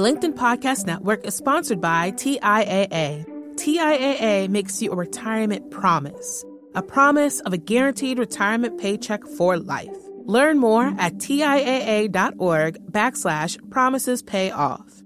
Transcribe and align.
The 0.00 0.06
LinkedIn 0.10 0.32
Podcast 0.32 0.86
Network 0.86 1.26
is 1.26 1.34
sponsored 1.34 1.78
by 1.78 2.12
TIAA. 2.12 3.26
TIAA 3.56 4.48
makes 4.48 4.80
you 4.80 4.92
a 4.92 4.96
retirement 4.96 5.70
promise, 5.70 6.42
a 6.74 6.80
promise 6.80 7.40
of 7.40 7.52
a 7.52 7.58
guaranteed 7.58 8.18
retirement 8.18 8.80
paycheck 8.80 9.22
for 9.36 9.58
life. 9.58 9.94
Learn 10.24 10.58
more 10.58 10.86
at 10.96 11.16
TIAA.org 11.16 12.78
backslash 12.90 13.70
promises 13.70 14.22
pay 14.22 14.50
off. 14.50 15.02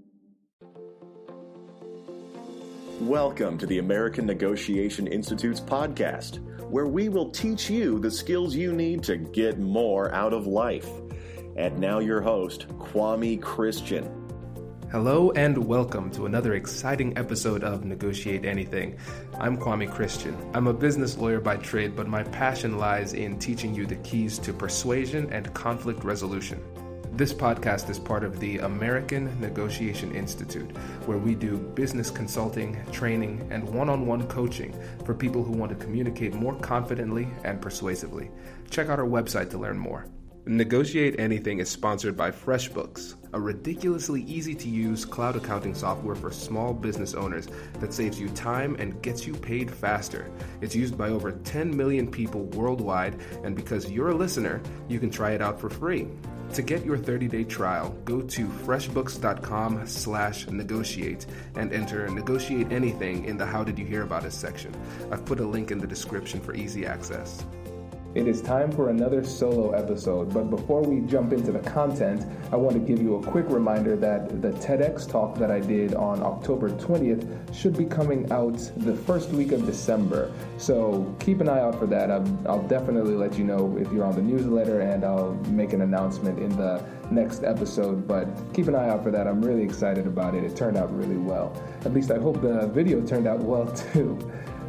Welcome 3.01 3.59
to 3.59 3.67
the 3.67 3.81
American 3.81 4.27
Negotiation 4.27 5.09
Institute's 5.09 5.61
podcast, 5.61 6.39
where 6.71 6.87
we 6.87 7.09
will 7.09 7.31
teach 7.31 7.69
you 7.69 7.99
the 7.99 8.13
skills 8.13 8.55
you 8.55 8.73
need 8.73 9.03
to 9.03 9.17
get 9.17 9.59
more 9.59 10.15
out 10.15 10.33
of 10.33 10.47
life. 10.47 10.89
And 11.57 11.81
now, 11.81 11.99
your 11.99 12.21
host, 12.21 12.69
Kwame 12.79 13.43
Christian. 13.43 14.24
Hello 14.95 15.33
and 15.33 15.59
welcome 15.59 16.09
to 16.13 16.25
another 16.27 16.55
exciting 16.55 17.19
episode 17.19 17.65
of 17.65 17.85
Negotiate 17.85 18.45
Anything. 18.45 18.97
I'm 19.41 19.59
Kwame 19.59 19.91
Christian. 19.91 20.37
I'm 20.55 20.69
a 20.69 20.73
business 20.73 21.19
lawyer 21.19 21.41
by 21.41 21.57
trade, 21.57 21.97
but 21.97 22.07
my 22.07 22.23
passion 22.23 22.79
lies 22.79 23.13
in 23.13 23.37
teaching 23.41 23.75
you 23.75 23.87
the 23.87 23.97
keys 23.97 24.39
to 24.39 24.53
persuasion 24.53 25.29
and 25.33 25.53
conflict 25.53 26.05
resolution. 26.05 26.63
This 27.11 27.35
podcast 27.35 27.91
is 27.91 27.99
part 27.99 28.23
of 28.23 28.39
the 28.39 28.59
American 28.59 29.37
Negotiation 29.41 30.15
Institute, 30.15 30.71
where 31.07 31.19
we 31.19 31.35
do 31.35 31.57
business 31.57 32.09
consulting, 32.09 32.81
training, 32.93 33.49
and 33.51 33.69
one 33.69 33.89
on 33.89 34.07
one 34.07 34.29
coaching 34.29 34.81
for 35.05 35.13
people 35.13 35.43
who 35.43 35.55
want 35.55 35.77
to 35.77 35.85
communicate 35.85 36.35
more 36.35 36.55
confidently 36.61 37.27
and 37.43 37.61
persuasively. 37.61 38.31
Check 38.71 38.91
out 38.91 39.01
our 39.01 39.09
website 39.09 39.51
to 39.51 39.59
learn 39.59 39.77
more. 39.77 40.07
Negotiate 40.47 41.19
Anything 41.19 41.61
is 41.61 41.71
sponsored 41.71 42.19
by 42.19 42.31
FreshBooks, 42.31 43.15
a 43.33 43.41
ridiculously 43.41 44.25
easy 44.25 44.55
to 44.55 44.69
use 44.69 45.07
cloud 45.07 45.37
accounting 45.37 45.75
software 45.75 46.15
for 46.15 46.31
small 46.31 46.75
business 46.75 47.15
owners 47.15 47.49
that 47.81 47.95
saves 47.95 48.21
you 48.21 48.29
time 48.29 48.77
and 48.79 49.01
gets 49.01 49.27
you 49.27 49.33
paid 49.33 49.71
faster. 49.71 50.31
It's 50.61 50.75
used 50.75 50.99
by 50.99 51.09
over 51.09 51.33
10 51.33 51.75
million 51.75 52.11
people 52.11 52.43
worldwide, 52.49 53.23
and 53.43 53.57
because 53.57 53.91
you're 53.91 54.11
a 54.11 54.15
listener, 54.15 54.61
you 54.87 55.01
can 55.01 55.09
try 55.09 55.31
it 55.31 55.41
out 55.41 55.59
for 55.59 55.71
free. 55.71 56.09
To 56.53 56.61
get 56.61 56.85
your 56.85 56.99
30-day 56.99 57.45
trial, 57.45 57.97
go 58.05 58.21
to 58.21 58.47
freshbooks.com 58.47 59.87
slash 59.87 60.47
negotiate 60.49 61.25
and 61.55 61.73
enter 61.73 62.07
negotiate 62.09 62.71
anything 62.71 63.25
in 63.25 63.39
the 63.39 63.47
how 63.47 63.65
did 63.65 63.79
you 63.79 63.87
hear 63.87 64.03
about 64.03 64.27
us 64.27 64.35
section. 64.35 64.75
I've 65.11 65.25
put 65.25 65.41
a 65.41 65.47
link 65.47 65.71
in 65.71 65.79
the 65.79 65.87
description 65.87 66.39
for 66.39 66.55
easy 66.55 66.85
access. 66.85 67.43
It 68.15 68.29
is 68.29 68.41
time 68.41 68.71
for 68.71 68.91
another 68.91 69.25
solo 69.25 69.73
episode, 69.73 70.33
but 70.33 70.49
before 70.49 70.83
we 70.83 71.01
jump 71.01 71.33
into 71.33 71.51
the 71.51 71.59
content, 71.59 72.25
I 72.53 72.57
want 72.57 72.75
to 72.75 72.79
give 72.79 73.03
you 73.03 73.17
a 73.17 73.23
quick 73.23 73.47
reminder 73.49 73.97
that 73.97 74.41
the 74.41 74.51
TEDx 74.51 75.11
talk 75.11 75.37
that 75.39 75.51
I 75.51 75.59
did 75.59 75.97
on 75.97 76.23
October 76.23 76.71
20th 76.71 77.53
should 77.53 77.77
be 77.77 77.85
coming 77.85 78.31
out 78.31 78.57
the 78.77 78.95
first 78.95 79.31
week 79.31 79.51
of 79.51 79.67
December. 79.67 80.31
So 80.59 81.13
keep 81.19 81.41
an 81.41 81.49
eye 81.49 81.59
out 81.59 81.77
for 81.77 81.87
that. 81.87 82.13
I'll, 82.13 82.39
I'll 82.47 82.69
definitely 82.69 83.17
let 83.17 83.37
you 83.37 83.43
know 83.43 83.77
if 83.79 83.91
you're 83.91 84.05
on 84.05 84.15
the 84.15 84.23
newsletter, 84.23 84.83
and 84.83 85.05
I'll 85.05 85.35
make 85.49 85.73
an 85.73 85.81
announcement 85.81 86.39
in 86.39 86.57
the 86.57 86.85
next 87.11 87.43
episode. 87.43 88.07
But 88.07 88.29
keep 88.55 88.69
an 88.69 88.77
eye 88.77 88.91
out 88.91 89.03
for 89.03 89.11
that. 89.11 89.27
I'm 89.27 89.45
really 89.45 89.65
excited 89.65 90.07
about 90.07 90.37
it. 90.37 90.45
It 90.45 90.55
turned 90.55 90.77
out 90.77 90.97
really 90.97 91.17
well. 91.17 91.61
At 91.85 91.93
least 91.93 92.13
I 92.13 92.19
hope 92.21 92.41
the 92.41 92.69
video 92.69 93.05
turned 93.05 93.27
out 93.27 93.41
well 93.41 93.67
too. 93.93 94.17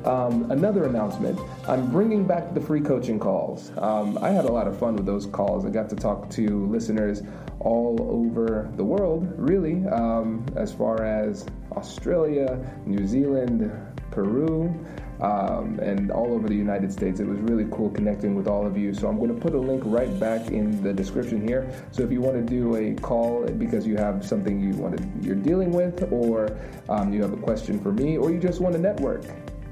Um, 0.06 0.52
another 0.52 0.86
announcement 0.86 1.40
I'm 1.68 1.92
bringing 1.92 2.26
back 2.28 2.54
the 2.54 2.62
free 2.62 2.82
coaching 2.82 3.20
calls. 3.20 3.72
Um, 3.78 4.20
I 4.22 4.30
had 4.30 4.46
a 4.46 4.52
lot 4.52 4.68
of 4.68 4.78
fun 4.78 4.96
with 4.96 5.06
those 5.06 5.26
calls. 5.26 5.66
I 5.66 5.70
got 5.70 5.90
to 5.90 5.96
talk 5.96 6.30
to 6.32 6.68
listeners 6.68 7.24
all 7.60 7.98
over 8.02 8.70
the 8.76 8.84
world, 8.84 9.34
really, 9.36 9.84
um, 9.88 10.46
as 10.56 10.72
far 10.72 11.04
as 11.04 11.48
Australia, 11.72 12.60
New 12.86 13.08
Zealand, 13.08 13.72
Peru. 14.12 14.74
Um, 15.22 15.80
and 15.80 16.12
all 16.12 16.34
over 16.34 16.50
the 16.50 16.56
United 16.56 16.92
States. 16.92 17.22
It 17.22 17.26
was 17.26 17.40
really 17.40 17.66
cool 17.72 17.90
connecting 17.90 18.36
with 18.36 18.50
all 18.50 18.68
of 18.68 18.78
you. 18.78 18.94
So 18.94 19.08
I'm 19.08 19.18
going 19.18 19.34
to 19.34 19.42
put 19.42 19.56
a 19.56 19.58
link 19.58 19.82
right 19.86 20.20
back 20.20 20.50
in 20.50 20.84
the 20.84 20.92
description 20.92 21.48
here. 21.48 21.72
So 21.92 22.04
if 22.04 22.12
you 22.12 22.20
want 22.20 22.36
to 22.36 22.42
do 22.42 22.76
a 22.76 22.94
call 22.96 23.46
because 23.46 23.88
you 23.88 23.96
have 23.96 24.26
something 24.26 24.60
you 24.60 24.74
want 24.74 24.98
to, 24.98 25.26
you're 25.26 25.38
dealing 25.38 25.72
with, 25.72 26.12
or 26.12 26.58
um, 26.90 27.14
you 27.14 27.22
have 27.22 27.32
a 27.32 27.38
question 27.38 27.80
for 27.80 27.94
me, 27.94 28.18
or 28.18 28.30
you 28.30 28.42
just 28.42 28.60
want 28.60 28.76
to 28.76 28.82
network, 28.82 29.24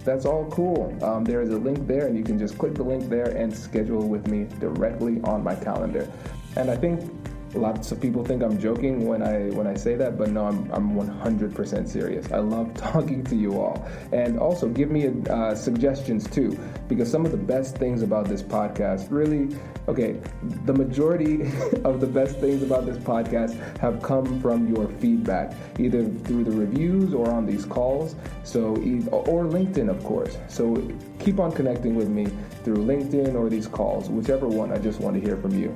that's 0.03 0.25
all 0.25 0.49
cool. 0.51 0.97
Um, 1.03 1.23
there 1.23 1.41
is 1.41 1.49
a 1.49 1.57
link 1.57 1.87
there, 1.87 2.07
and 2.07 2.17
you 2.17 2.23
can 2.23 2.37
just 2.37 2.57
click 2.57 2.75
the 2.75 2.83
link 2.83 3.09
there 3.09 3.29
and 3.29 3.55
schedule 3.55 4.07
with 4.07 4.27
me 4.27 4.47
directly 4.59 5.21
on 5.23 5.43
my 5.43 5.55
calendar. 5.55 6.11
And 6.55 6.69
I 6.69 6.75
think 6.75 7.11
lots 7.55 7.91
of 7.91 8.01
people 8.01 8.23
think 8.23 8.41
I'm 8.41 8.59
joking 8.59 9.05
when 9.05 9.21
I 9.21 9.49
when 9.51 9.67
I 9.67 9.75
say 9.75 9.95
that, 9.95 10.17
but 10.17 10.29
no, 10.29 10.45
I'm 10.45 10.71
I'm 10.71 10.95
100% 10.95 11.87
serious. 11.87 12.31
I 12.31 12.37
love 12.37 12.73
talking 12.75 13.23
to 13.25 13.35
you 13.35 13.59
all, 13.59 13.87
and 14.11 14.39
also 14.39 14.67
give 14.67 14.89
me 14.89 15.11
uh, 15.29 15.55
suggestions 15.55 16.29
too, 16.29 16.57
because 16.87 17.09
some 17.09 17.25
of 17.25 17.31
the 17.31 17.37
best 17.37 17.77
things 17.77 18.01
about 18.01 18.27
this 18.27 18.41
podcast 18.41 19.07
really, 19.11 19.55
okay, 19.87 20.19
the 20.65 20.73
majority 20.73 21.41
of 21.83 21.99
the 21.99 22.07
best 22.07 22.39
things 22.39 22.63
about 22.63 22.85
this 22.85 22.97
podcast 22.97 23.55
have 23.77 24.01
come 24.01 24.41
from 24.41 24.73
your 24.73 24.87
feedback, 24.99 25.53
either 25.79 26.03
through 26.03 26.43
the 26.43 26.51
reviews 26.51 27.13
or 27.13 27.29
on 27.29 27.45
these 27.45 27.65
calls. 27.65 28.15
So 28.43 28.75
or 29.11 29.45
LinkedIn, 29.45 29.89
of 29.89 30.03
course. 30.03 30.37
So 30.47 30.75
keep 31.19 31.39
on 31.39 31.51
connecting 31.51 31.95
with 31.95 32.09
me 32.09 32.27
through 32.63 32.77
LinkedIn 32.77 33.35
or 33.35 33.49
these 33.49 33.67
calls, 33.67 34.09
whichever 34.09 34.47
one. 34.47 34.71
I 34.71 34.77
just 34.77 34.99
want 34.99 35.15
to 35.15 35.21
hear 35.21 35.37
from 35.37 35.57
you. 35.57 35.73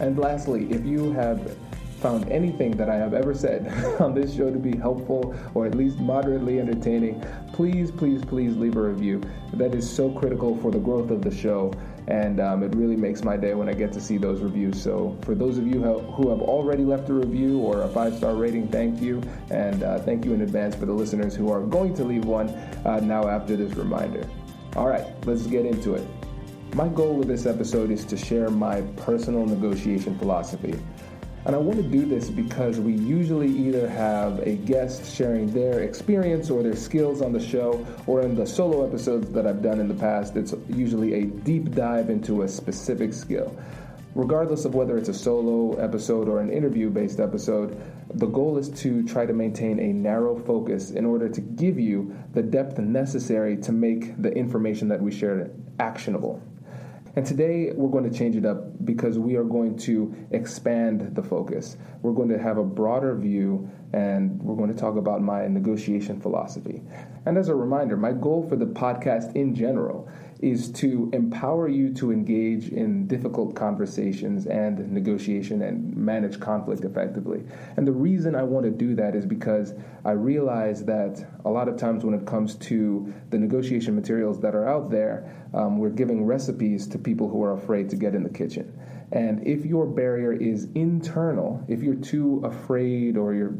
And 0.00 0.18
lastly, 0.18 0.66
if 0.70 0.84
you 0.84 1.12
have 1.12 1.56
found 2.00 2.28
anything 2.30 2.76
that 2.78 2.88
I 2.88 2.96
have 2.96 3.12
ever 3.12 3.34
said 3.34 3.68
on 4.00 4.14
this 4.14 4.34
show 4.34 4.50
to 4.50 4.58
be 4.58 4.76
helpful 4.76 5.34
or 5.54 5.66
at 5.66 5.74
least 5.74 5.98
moderately 5.98 6.58
entertaining, 6.58 7.22
please, 7.52 7.90
please, 7.90 8.24
please 8.24 8.56
leave 8.56 8.76
a 8.76 8.82
review. 8.82 9.22
That 9.52 9.74
is 9.74 9.88
so 9.88 10.10
critical 10.10 10.56
for 10.58 10.70
the 10.70 10.78
growth 10.78 11.10
of 11.10 11.22
the 11.22 11.30
show, 11.30 11.74
and 12.08 12.40
um, 12.40 12.62
it 12.62 12.74
really 12.74 12.96
makes 12.96 13.22
my 13.22 13.36
day 13.36 13.54
when 13.54 13.68
I 13.68 13.74
get 13.74 13.92
to 13.92 14.00
see 14.00 14.16
those 14.16 14.40
reviews. 14.40 14.82
So, 14.82 15.16
for 15.22 15.34
those 15.34 15.58
of 15.58 15.66
you 15.66 15.82
who 15.82 16.30
have 16.30 16.40
already 16.40 16.84
left 16.84 17.10
a 17.10 17.12
review 17.12 17.58
or 17.58 17.82
a 17.82 17.88
five 17.88 18.16
star 18.16 18.34
rating, 18.34 18.68
thank 18.68 19.02
you, 19.02 19.22
and 19.50 19.82
uh, 19.82 19.98
thank 19.98 20.24
you 20.24 20.32
in 20.32 20.40
advance 20.40 20.74
for 20.74 20.86
the 20.86 20.92
listeners 20.92 21.34
who 21.34 21.52
are 21.52 21.60
going 21.60 21.94
to 21.94 22.04
leave 22.04 22.24
one 22.24 22.48
uh, 22.86 23.00
now 23.00 23.28
after 23.28 23.56
this 23.56 23.74
reminder. 23.74 24.26
All 24.76 24.88
right, 24.88 25.06
let's 25.26 25.46
get 25.46 25.66
into 25.66 25.94
it. 25.94 26.06
My 26.74 26.86
goal 26.86 27.16
with 27.16 27.26
this 27.26 27.46
episode 27.46 27.90
is 27.90 28.04
to 28.04 28.16
share 28.16 28.48
my 28.48 28.82
personal 28.96 29.44
negotiation 29.44 30.16
philosophy. 30.16 30.78
And 31.44 31.56
I 31.56 31.58
want 31.58 31.78
to 31.78 31.82
do 31.82 32.06
this 32.06 32.30
because 32.30 32.78
we 32.78 32.92
usually 32.92 33.48
either 33.48 33.88
have 33.88 34.38
a 34.46 34.54
guest 34.54 35.12
sharing 35.12 35.52
their 35.52 35.80
experience 35.80 36.48
or 36.48 36.62
their 36.62 36.76
skills 36.76 37.22
on 37.22 37.32
the 37.32 37.40
show, 37.40 37.84
or 38.06 38.22
in 38.22 38.36
the 38.36 38.46
solo 38.46 38.86
episodes 38.86 39.32
that 39.32 39.48
I've 39.48 39.62
done 39.62 39.80
in 39.80 39.88
the 39.88 39.94
past, 39.94 40.36
it's 40.36 40.54
usually 40.68 41.14
a 41.14 41.24
deep 41.24 41.72
dive 41.74 42.08
into 42.08 42.42
a 42.42 42.48
specific 42.48 43.14
skill. 43.14 43.56
Regardless 44.14 44.64
of 44.64 44.76
whether 44.76 44.96
it's 44.96 45.08
a 45.08 45.14
solo 45.14 45.74
episode 45.74 46.28
or 46.28 46.40
an 46.40 46.50
interview 46.50 46.88
based 46.88 47.18
episode, 47.18 47.80
the 48.14 48.26
goal 48.26 48.58
is 48.58 48.68
to 48.82 49.04
try 49.08 49.26
to 49.26 49.32
maintain 49.32 49.80
a 49.80 49.92
narrow 49.92 50.38
focus 50.38 50.92
in 50.92 51.04
order 51.04 51.28
to 51.28 51.40
give 51.40 51.80
you 51.80 52.16
the 52.32 52.42
depth 52.42 52.78
necessary 52.78 53.56
to 53.56 53.72
make 53.72 54.22
the 54.22 54.30
information 54.30 54.86
that 54.86 55.00
we 55.00 55.10
share 55.10 55.50
actionable. 55.80 56.40
And 57.16 57.26
today 57.26 57.72
we're 57.74 57.90
going 57.90 58.08
to 58.10 58.16
change 58.16 58.36
it 58.36 58.46
up 58.46 58.84
because 58.84 59.18
we 59.18 59.34
are 59.34 59.44
going 59.44 59.76
to 59.78 60.14
expand 60.30 61.16
the 61.16 61.22
focus. 61.22 61.76
We're 62.02 62.12
going 62.12 62.28
to 62.28 62.38
have 62.38 62.56
a 62.56 62.64
broader 62.64 63.16
view 63.16 63.68
and 63.92 64.40
we're 64.42 64.56
going 64.56 64.72
to 64.72 64.78
talk 64.78 64.96
about 64.96 65.20
my 65.20 65.46
negotiation 65.48 66.20
philosophy. 66.20 66.82
And 67.26 67.36
as 67.36 67.48
a 67.48 67.54
reminder, 67.54 67.96
my 67.96 68.12
goal 68.12 68.46
for 68.48 68.56
the 68.56 68.66
podcast 68.66 69.34
in 69.34 69.54
general 69.54 70.08
is 70.40 70.70
to 70.72 71.10
empower 71.12 71.68
you 71.68 71.92
to 71.92 72.10
engage 72.10 72.68
in 72.68 73.06
difficult 73.06 73.54
conversations 73.54 74.46
and 74.46 74.90
negotiation 74.90 75.60
and 75.62 75.94
manage 75.94 76.40
conflict 76.40 76.84
effectively. 76.84 77.44
And 77.76 77.86
the 77.86 77.92
reason 77.92 78.34
I 78.34 78.42
want 78.42 78.64
to 78.64 78.70
do 78.70 78.94
that 78.94 79.14
is 79.14 79.26
because 79.26 79.74
I 80.04 80.12
realize 80.12 80.84
that 80.86 81.26
a 81.44 81.50
lot 81.50 81.68
of 81.68 81.76
times 81.76 82.04
when 82.04 82.14
it 82.14 82.26
comes 82.26 82.54
to 82.56 83.12
the 83.28 83.38
negotiation 83.38 83.94
materials 83.94 84.40
that 84.40 84.54
are 84.54 84.66
out 84.66 84.90
there, 84.90 85.30
um, 85.52 85.78
we're 85.78 85.90
giving 85.90 86.24
recipes 86.24 86.86
to 86.88 86.98
people 86.98 87.28
who 87.28 87.42
are 87.42 87.52
afraid 87.52 87.90
to 87.90 87.96
get 87.96 88.14
in 88.14 88.22
the 88.22 88.30
kitchen. 88.30 88.72
And 89.12 89.46
if 89.46 89.64
your 89.64 89.86
barrier 89.86 90.32
is 90.32 90.68
internal, 90.74 91.64
if 91.68 91.82
you're 91.82 91.94
too 91.96 92.42
afraid 92.44 93.16
or 93.16 93.34
you're 93.34 93.54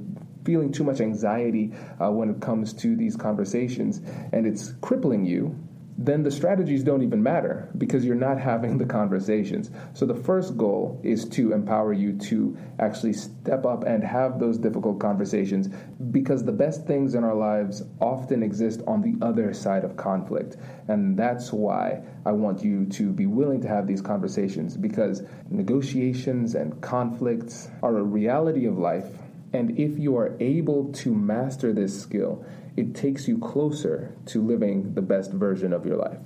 feeling 0.45 0.73
too 0.73 0.85
much 0.85 1.01
anxiety 1.01 1.73
uh, 2.01 2.11
when 2.11 2.31
it 2.31 2.41
comes 2.41 2.73
to 2.73 2.97
these 2.97 3.17
conversations 3.17 4.01
and 4.33 4.47
it's 4.47 4.75
crippling 4.81 5.25
you, 5.25 5.57
then 6.03 6.23
the 6.23 6.31
strategies 6.31 6.83
don't 6.83 7.03
even 7.03 7.23
matter 7.23 7.69
because 7.77 8.07
you're 8.07 8.15
not 8.15 8.41
having 8.41 8.79
the 8.79 8.87
conversations. 8.87 9.71
So 9.93 10.07
the 10.07 10.15
first 10.15 10.57
goal 10.57 10.99
is 11.05 11.29
to 11.29 11.53
empower 11.53 11.93
you 11.93 12.15
to 12.15 12.57
actually 12.79 13.13
step 13.13 13.67
up 13.67 13.85
and 13.85 14.03
have 14.03 14.41
those 14.41 14.57
difficult 14.57 14.99
conversations 14.99 15.69
because 16.11 16.43
the 16.43 16.53
best 16.53 16.87
things 16.87 17.15
in 17.15 17.23
our 17.23 17.35
lives 17.35 17.83
often 18.01 18.43
exist 18.43 18.81
on 18.87 19.03
the 19.03 19.15
other 19.25 19.53
side 19.53 19.85
of 19.85 19.99
conflict. 19.99 20.57
And 20.89 21.19
that's 21.19 21.53
why 21.53 22.03
I 22.25 22.33
want 22.33 22.65
you 22.65 22.87
to 22.87 23.13
be 23.13 23.27
willing 23.27 23.61
to 23.61 23.69
have 23.69 23.87
these 23.87 24.01
conversations 24.01 24.79
because 24.79 25.23
negotiations 25.51 26.55
and 26.55 26.81
conflicts 26.81 27.69
are 27.83 27.99
a 27.99 28.03
reality 28.03 28.65
of 28.65 28.79
life 28.79 29.20
And 29.53 29.79
if 29.79 29.99
you 29.99 30.17
are 30.17 30.37
able 30.41 30.93
to 30.93 31.15
master 31.15 31.73
this 31.73 32.01
skill, 32.01 32.45
it 32.77 32.95
takes 32.95 33.27
you 33.27 33.39
closer 33.39 34.15
to 34.27 34.45
living 34.45 34.95
the 34.95 35.03
best 35.03 35.33
version 35.33 35.73
of 35.73 35.85
your 35.85 35.97
life. 35.97 36.21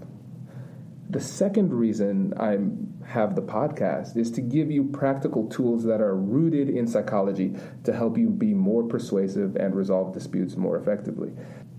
The 1.09 1.21
second 1.21 1.73
reason 1.73 2.35
I 2.39 2.59
have 3.07 3.37
the 3.37 3.43
podcast 3.43 4.17
is 4.17 4.31
to 4.33 4.41
give 4.41 4.71
you 4.71 4.85
practical 4.85 5.47
tools 5.49 5.85
that 5.85 6.01
are 6.01 6.17
rooted 6.17 6.69
in 6.69 6.87
psychology 6.87 7.55
to 7.85 7.93
help 7.93 8.19
you 8.19 8.29
be 8.31 8.53
more 8.53 8.83
persuasive 8.83 9.57
and 9.57 9.75
resolve 9.75 10.13
disputes 10.13 10.57
more 10.57 10.77
effectively. 10.77 11.31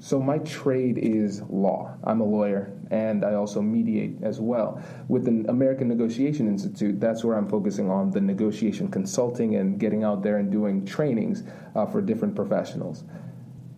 So, 0.06 0.20
my 0.20 0.38
trade 0.38 1.00
is 1.00 1.42
law. 1.50 1.98
I'm 2.04 2.22
a 2.22 2.24
lawyer 2.24 2.72
and 2.92 3.26
I 3.26 3.34
also 3.34 3.60
mediate 3.60 4.22
as 4.22 4.40
well. 4.40 4.80
With 5.08 5.26
the 5.26 5.50
American 5.50 5.88
Negotiation 5.88 6.48
Institute, 6.48 7.00
that's 7.00 7.24
where 7.24 7.36
I'm 7.36 7.50
focusing 7.50 7.90
on 7.90 8.12
the 8.12 8.22
negotiation 8.22 8.88
consulting 8.90 9.56
and 9.56 9.80
getting 9.80 10.04
out 10.04 10.22
there 10.22 10.38
and 10.38 10.52
doing 10.52 10.86
trainings 10.86 11.42
uh, 11.74 11.88
for 11.88 12.04
different 12.04 12.36
professionals. 12.36 13.04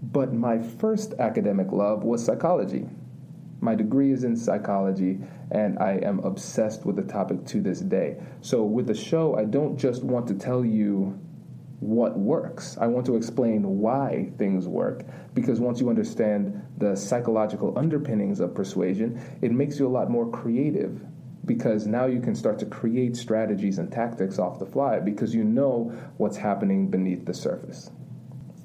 But 0.01 0.33
my 0.33 0.59
first 0.59 1.13
academic 1.17 1.71
love 1.71 2.03
was 2.03 2.25
psychology. 2.25 2.85
My 3.61 3.73
degree 3.73 4.11
is 4.11 4.25
in 4.25 4.35
psychology, 4.35 5.19
and 5.51 5.79
I 5.79 5.93
am 6.03 6.19
obsessed 6.25 6.85
with 6.85 6.97
the 6.97 7.03
topic 7.03 7.45
to 7.45 7.61
this 7.61 7.79
day. 7.79 8.17
So, 8.41 8.63
with 8.63 8.87
the 8.87 8.93
show, 8.93 9.37
I 9.37 9.45
don't 9.45 9.77
just 9.77 10.03
want 10.03 10.27
to 10.27 10.33
tell 10.33 10.65
you 10.65 11.17
what 11.79 12.17
works. 12.17 12.77
I 12.79 12.87
want 12.87 13.05
to 13.05 13.15
explain 13.15 13.79
why 13.79 14.31
things 14.37 14.67
work 14.67 15.03
because 15.33 15.59
once 15.59 15.79
you 15.79 15.89
understand 15.89 16.63
the 16.77 16.95
psychological 16.95 17.77
underpinnings 17.77 18.39
of 18.39 18.55
persuasion, 18.55 19.21
it 19.41 19.51
makes 19.51 19.77
you 19.77 19.87
a 19.87 19.89
lot 19.89 20.09
more 20.09 20.29
creative 20.29 20.99
because 21.45 21.87
now 21.87 22.05
you 22.05 22.19
can 22.19 22.35
start 22.35 22.59
to 22.59 22.65
create 22.65 23.15
strategies 23.15 23.77
and 23.77 23.91
tactics 23.91 24.39
off 24.39 24.59
the 24.59 24.65
fly 24.65 24.99
because 24.99 25.33
you 25.33 25.43
know 25.43 25.93
what's 26.17 26.37
happening 26.37 26.89
beneath 26.89 27.25
the 27.25 27.33
surface. 27.33 27.91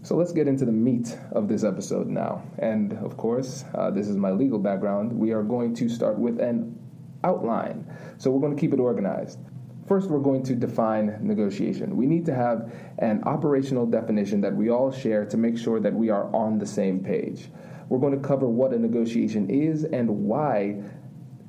So 0.03 0.17
let's 0.17 0.33
get 0.33 0.49
into 0.49 0.65
the 0.65 0.73
meat 0.73 1.17
of 1.31 1.47
this 1.47 1.63
episode 1.63 2.09
now. 2.09 2.43
And 2.59 2.95
of 2.95 3.17
course, 3.17 3.65
uh, 3.75 3.91
this 3.91 4.09
is 4.09 4.17
my 4.17 4.33
legal 4.33 4.59
background. 4.59 5.13
We 5.13 5.31
are 5.31 5.45
going 5.45 5.75
to 5.77 5.89
start 5.89 6.19
with 6.19 6.41
an 6.41 6.77
outline. 7.23 7.87
So 8.19 8.31
we're 8.31 8.41
going 8.41 8.57
to 8.57 8.61
keep 8.61 8.73
it 8.73 8.81
organized. 8.81 9.39
First, 9.87 10.09
we're 10.11 10.21
going 10.21 10.45
to 10.45 10.55
define 10.55 11.19
negotiation. 11.21 11.97
We 11.97 12.07
need 12.07 12.25
to 12.27 12.35
have 12.35 12.73
an 12.99 13.25
operational 13.25 13.85
definition 13.85 14.41
that 14.43 14.55
we 14.55 14.71
all 14.71 14.93
share 14.93 15.25
to 15.25 15.37
make 15.37 15.59
sure 15.59 15.81
that 15.81 15.93
we 15.93 16.09
are 16.09 16.35
on 16.35 16.59
the 16.59 16.67
same 16.67 17.01
page. 17.01 17.51
We're 17.89 17.99
going 17.99 18.21
to 18.21 18.27
cover 18.27 18.49
what 18.49 18.73
a 18.73 18.79
negotiation 18.79 19.51
is 19.51 19.85
and 19.85 20.09
why 20.09 20.83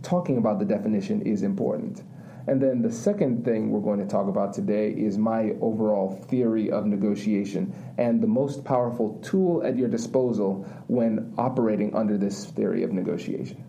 talking 0.02 0.38
about 0.38 0.60
the 0.60 0.66
definition 0.66 1.22
is 1.22 1.44
important. 1.44 2.04
And 2.48 2.62
then 2.62 2.82
the 2.82 2.92
second 2.92 3.46
thing 3.46 3.72
we're 3.72 3.80
going 3.80 4.00
to 4.00 4.06
talk 4.06 4.28
about 4.28 4.54
today 4.54 4.90
is 4.90 5.18
my 5.18 5.52
overall 5.62 6.12
theory 6.28 6.72
of 6.72 6.86
negotiation 6.86 7.74
and 7.98 8.22
the 8.22 8.28
most 8.28 8.66
powerful 8.66 9.18
tool 9.24 9.64
at 9.64 9.78
your 9.78 9.88
disposal 9.88 10.68
when 10.88 11.34
operating 11.38 11.96
under 11.96 12.18
this 12.18 12.46
theory 12.46 12.84
of 12.84 12.92
negotiation. 12.92 13.64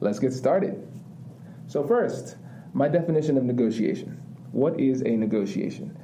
Let's 0.00 0.18
get 0.18 0.32
started. 0.34 0.86
So, 1.68 1.86
first, 1.86 2.36
my 2.78 2.86
definition 2.86 3.36
of 3.36 3.42
negotiation. 3.42 4.22
What 4.52 4.78
is 4.78 5.02
a 5.02 5.10
negotiation? 5.10 5.98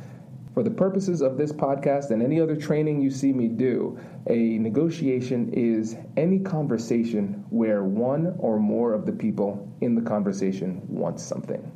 For 0.54 0.64
the 0.64 0.72
purposes 0.72 1.22
of 1.22 1.38
this 1.38 1.52
podcast 1.52 2.10
and 2.10 2.20
any 2.20 2.40
other 2.40 2.56
training 2.56 3.00
you 3.00 3.12
see 3.12 3.32
me 3.32 3.46
do, 3.46 3.96
a 4.26 4.58
negotiation 4.58 5.52
is 5.52 5.96
any 6.16 6.40
conversation 6.40 7.44
where 7.50 7.84
one 7.84 8.34
or 8.38 8.58
more 8.58 8.92
of 8.92 9.06
the 9.06 9.12
people 9.12 9.72
in 9.82 9.94
the 9.94 10.02
conversation 10.02 10.82
wants 10.88 11.22
something. 11.22 11.70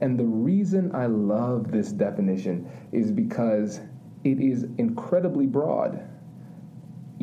And 0.00 0.18
the 0.18 0.24
reason 0.24 0.94
I 0.94 1.04
love 1.04 1.70
this 1.70 1.92
definition 1.92 2.66
is 2.92 3.12
because 3.12 3.82
it 4.24 4.40
is 4.40 4.64
incredibly 4.78 5.46
broad. 5.46 6.02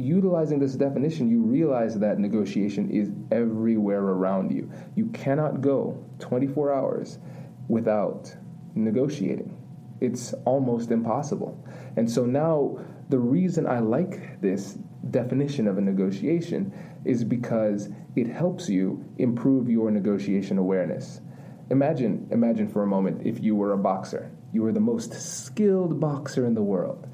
Utilizing 0.01 0.57
this 0.57 0.75
definition, 0.75 1.29
you 1.29 1.41
realize 1.41 1.99
that 1.99 2.17
negotiation 2.17 2.89
is 2.89 3.11
everywhere 3.31 4.01
around 4.01 4.51
you. 4.51 4.71
You 4.95 5.05
cannot 5.07 5.61
go 5.61 6.03
24 6.19 6.73
hours 6.73 7.19
without 7.67 8.35
negotiating. 8.73 9.55
It's 9.99 10.33
almost 10.45 10.89
impossible. 10.89 11.63
And 11.97 12.09
so 12.09 12.25
now, 12.25 12.79
the 13.09 13.19
reason 13.19 13.67
I 13.67 13.79
like 13.79 14.41
this 14.41 14.79
definition 15.11 15.67
of 15.67 15.77
a 15.77 15.81
negotiation 15.81 16.73
is 17.05 17.23
because 17.23 17.89
it 18.15 18.27
helps 18.27 18.69
you 18.69 19.05
improve 19.19 19.69
your 19.69 19.91
negotiation 19.91 20.57
awareness. 20.57 21.21
Imagine, 21.69 22.27
imagine 22.31 22.67
for 22.67 22.81
a 22.81 22.87
moment 22.87 23.21
if 23.25 23.43
you 23.43 23.55
were 23.55 23.73
a 23.73 23.77
boxer. 23.77 24.31
You 24.51 24.63
were 24.63 24.71
the 24.71 24.79
most 24.79 25.13
skilled 25.13 25.99
boxer 25.99 26.45
in 26.47 26.55
the 26.55 26.63
world, 26.63 27.07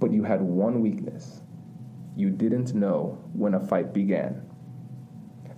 but 0.00 0.12
you 0.12 0.24
had 0.24 0.42
one 0.42 0.80
weakness. 0.80 1.40
You 2.16 2.30
didn't 2.30 2.74
know 2.74 3.18
when 3.32 3.54
a 3.54 3.60
fight 3.60 3.92
began. 3.92 4.42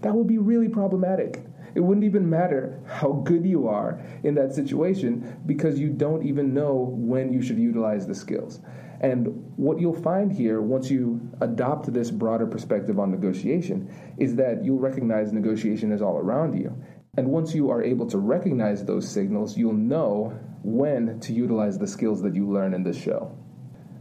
That 0.02 0.14
would 0.14 0.26
be 0.26 0.38
really 0.38 0.69
problematic. 0.69 1.44
It 1.75 1.81
wouldn't 1.81 2.04
even 2.04 2.28
matter 2.28 2.81
how 2.87 3.12
good 3.12 3.46
you 3.46 3.69
are 3.69 4.00
in 4.25 4.34
that 4.34 4.54
situation 4.54 5.40
because 5.46 5.78
you 5.78 5.88
don't 5.88 6.25
even 6.25 6.52
know 6.52 6.94
when 6.99 7.32
you 7.32 7.40
should 7.40 7.58
utilize 7.58 8.06
the 8.06 8.14
skills. 8.14 8.60
And 9.00 9.52
what 9.56 9.81
you'll 9.81 10.00
find 10.00 10.32
here, 10.32 10.60
once 10.60 10.90
you 10.90 11.20
adopt 11.40 11.93
this 11.93 12.10
broader 12.10 12.46
perspective 12.46 13.00
on 13.00 13.10
negotiation, 13.10 13.93
is 14.16 14.37
that 14.37 14.64
you'll 14.64 14.78
recognize 14.78 15.32
negotiation 15.32 15.90
is 15.90 16.02
all 16.02 16.19
around 16.19 16.56
you. 16.56 16.76
And 17.16 17.28
once 17.28 17.55
you 17.55 17.70
are 17.70 17.82
able 17.82 18.06
to 18.06 18.19
recognize 18.19 18.84
those 18.84 19.08
signals, 19.08 19.56
you'll 19.56 19.72
know 19.72 20.38
when 20.62 21.19
to 21.20 21.32
utilize 21.32 21.78
the 21.78 21.87
skills 21.88 22.22
that 22.22 22.34
you 22.34 22.48
learn 22.50 22.75
in 22.75 22.84
this 22.84 22.96
show. 22.96 23.37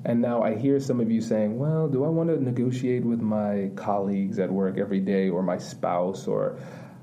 And 0.04 0.20
now 0.20 0.42
I 0.42 0.56
hear 0.56 0.80
some 0.80 1.00
of 1.00 1.12
you 1.12 1.22
saying, 1.22 1.58
well, 1.58 1.88
do 1.88 2.04
I 2.04 2.10
want 2.10 2.30
to 2.30 2.44
negotiate 2.44 3.06
with 3.06 3.22
my 3.22 3.70
colleagues 3.76 4.40
at 4.40 4.52
work 4.52 4.78
every 4.78 5.00
day, 5.00 5.30
or 5.30 5.44
my 5.44 5.58
spouse, 5.58 6.28
or 6.28 6.58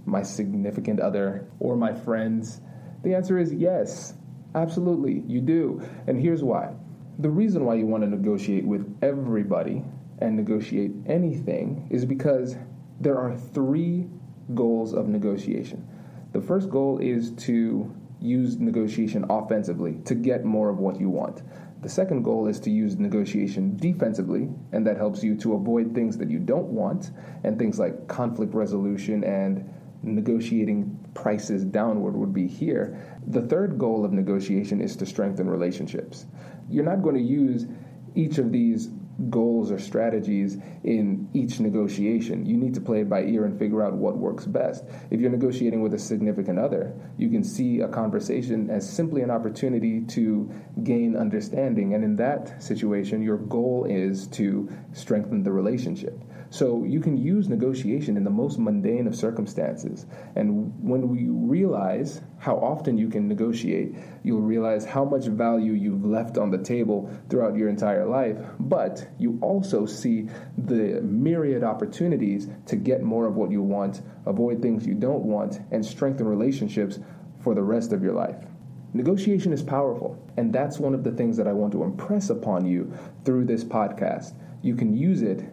my 0.04 0.22
significant 0.22 0.98
other, 0.98 1.48
or 1.60 1.76
my 1.76 1.94
friends? 1.94 2.60
The 3.04 3.14
answer 3.14 3.38
is 3.38 3.52
yes, 3.52 4.14
absolutely, 4.54 5.22
you 5.26 5.40
do. 5.40 5.80
And 6.08 6.20
here's 6.20 6.42
why. 6.42 6.74
The 7.20 7.30
reason 7.30 7.64
why 7.64 7.74
you 7.74 7.86
want 7.86 8.02
to 8.02 8.10
negotiate 8.10 8.64
with 8.66 8.98
everybody 9.02 9.84
and 10.18 10.36
negotiate 10.36 10.92
anything 11.06 11.86
is 11.90 12.04
because 12.04 12.56
there 13.00 13.18
are 13.18 13.36
three 13.36 14.08
goals 14.54 14.92
of 14.92 15.06
negotiation. 15.08 15.86
The 16.32 16.40
first 16.40 16.68
goal 16.68 16.98
is 16.98 17.30
to 17.46 17.94
use 18.20 18.58
negotiation 18.58 19.24
offensively 19.30 20.00
to 20.04 20.14
get 20.14 20.44
more 20.44 20.68
of 20.68 20.78
what 20.78 21.00
you 21.00 21.08
want. 21.10 21.42
The 21.80 21.88
second 21.88 22.22
goal 22.22 22.48
is 22.48 22.58
to 22.60 22.70
use 22.70 22.98
negotiation 22.98 23.76
defensively, 23.76 24.48
and 24.72 24.86
that 24.86 24.96
helps 24.96 25.22
you 25.22 25.36
to 25.36 25.54
avoid 25.54 25.94
things 25.94 26.18
that 26.18 26.30
you 26.30 26.40
don't 26.40 26.66
want, 26.66 27.12
and 27.44 27.58
things 27.58 27.78
like 27.78 28.08
conflict 28.08 28.52
resolution 28.52 29.22
and 29.22 29.68
negotiating 30.02 30.98
prices 31.14 31.64
downward 31.64 32.16
would 32.16 32.32
be 32.32 32.46
here. 32.46 32.98
The 33.28 33.42
third 33.42 33.78
goal 33.78 34.04
of 34.04 34.12
negotiation 34.12 34.80
is 34.80 34.96
to 34.96 35.06
strengthen 35.06 35.48
relationships. 35.48 36.26
You're 36.68 36.84
not 36.84 37.02
going 37.02 37.16
to 37.16 37.22
use 37.22 37.66
each 38.14 38.38
of 38.38 38.50
these 38.50 38.90
goals 39.30 39.72
or 39.72 39.78
strategies 39.78 40.56
in 40.84 41.28
each 41.34 41.58
negotiation. 41.58 42.46
You 42.46 42.56
need 42.56 42.74
to 42.74 42.80
play 42.80 43.00
it 43.00 43.08
by 43.08 43.22
ear 43.24 43.44
and 43.44 43.58
figure 43.58 43.82
out 43.82 43.94
what 43.94 44.16
works 44.16 44.46
best. 44.46 44.84
If 45.10 45.20
you're 45.20 45.30
negotiating 45.30 45.82
with 45.82 45.94
a 45.94 45.98
significant 45.98 46.58
other, 46.58 46.94
you 47.16 47.28
can 47.28 47.42
see 47.42 47.80
a 47.80 47.88
conversation 47.88 48.70
as 48.70 48.88
simply 48.88 49.22
an 49.22 49.30
opportunity 49.30 50.02
to 50.02 50.50
gain 50.84 51.16
understanding. 51.16 51.94
And 51.94 52.04
in 52.04 52.16
that 52.16 52.62
situation, 52.62 53.22
your 53.22 53.38
goal 53.38 53.86
is 53.88 54.28
to 54.28 54.68
strengthen 54.92 55.42
the 55.42 55.50
relationship. 55.52 56.22
So 56.50 56.84
you 56.84 57.00
can 57.00 57.16
use 57.16 57.48
negotiation 57.48 58.16
in 58.16 58.24
the 58.24 58.30
most 58.30 58.58
mundane 58.58 59.06
of 59.06 59.14
circumstances. 59.14 60.06
And 60.34 60.72
when 60.82 61.08
we 61.08 61.28
realize 61.28 62.22
how 62.38 62.56
often 62.56 62.96
you 62.96 63.08
can 63.08 63.28
negotiate, 63.28 63.94
you'll 64.22 64.40
realize 64.40 64.86
how 64.86 65.04
much 65.04 65.26
value 65.26 65.72
you've 65.72 66.06
left 66.06 66.38
on 66.38 66.50
the 66.50 66.58
table 66.58 67.10
throughout 67.28 67.56
your 67.56 67.68
entire 67.68 68.06
life. 68.06 68.38
But 68.60 69.08
you 69.18 69.38
also 69.42 69.84
see 69.84 70.28
the 70.56 71.02
myriad 71.02 71.64
opportunities 71.64 72.48
to 72.66 72.76
get 72.76 73.02
more 73.02 73.26
of 73.26 73.36
what 73.36 73.50
you 73.50 73.62
want, 73.62 74.00
avoid 74.24 74.62
things 74.62 74.86
you 74.86 74.94
don't 74.94 75.24
want, 75.24 75.60
and 75.70 75.84
strengthen 75.84 76.26
relationships 76.26 76.98
for 77.40 77.54
the 77.54 77.62
rest 77.62 77.92
of 77.92 78.02
your 78.02 78.14
life. 78.14 78.36
Negotiation 78.94 79.52
is 79.52 79.62
powerful, 79.62 80.18
and 80.38 80.50
that's 80.50 80.78
one 80.78 80.94
of 80.94 81.04
the 81.04 81.12
things 81.12 81.36
that 81.36 81.46
I 81.46 81.52
want 81.52 81.72
to 81.72 81.82
impress 81.82 82.30
upon 82.30 82.64
you 82.64 82.90
through 83.24 83.44
this 83.44 83.62
podcast. 83.62 84.32
You 84.62 84.74
can 84.74 84.96
use 84.96 85.20
it 85.20 85.44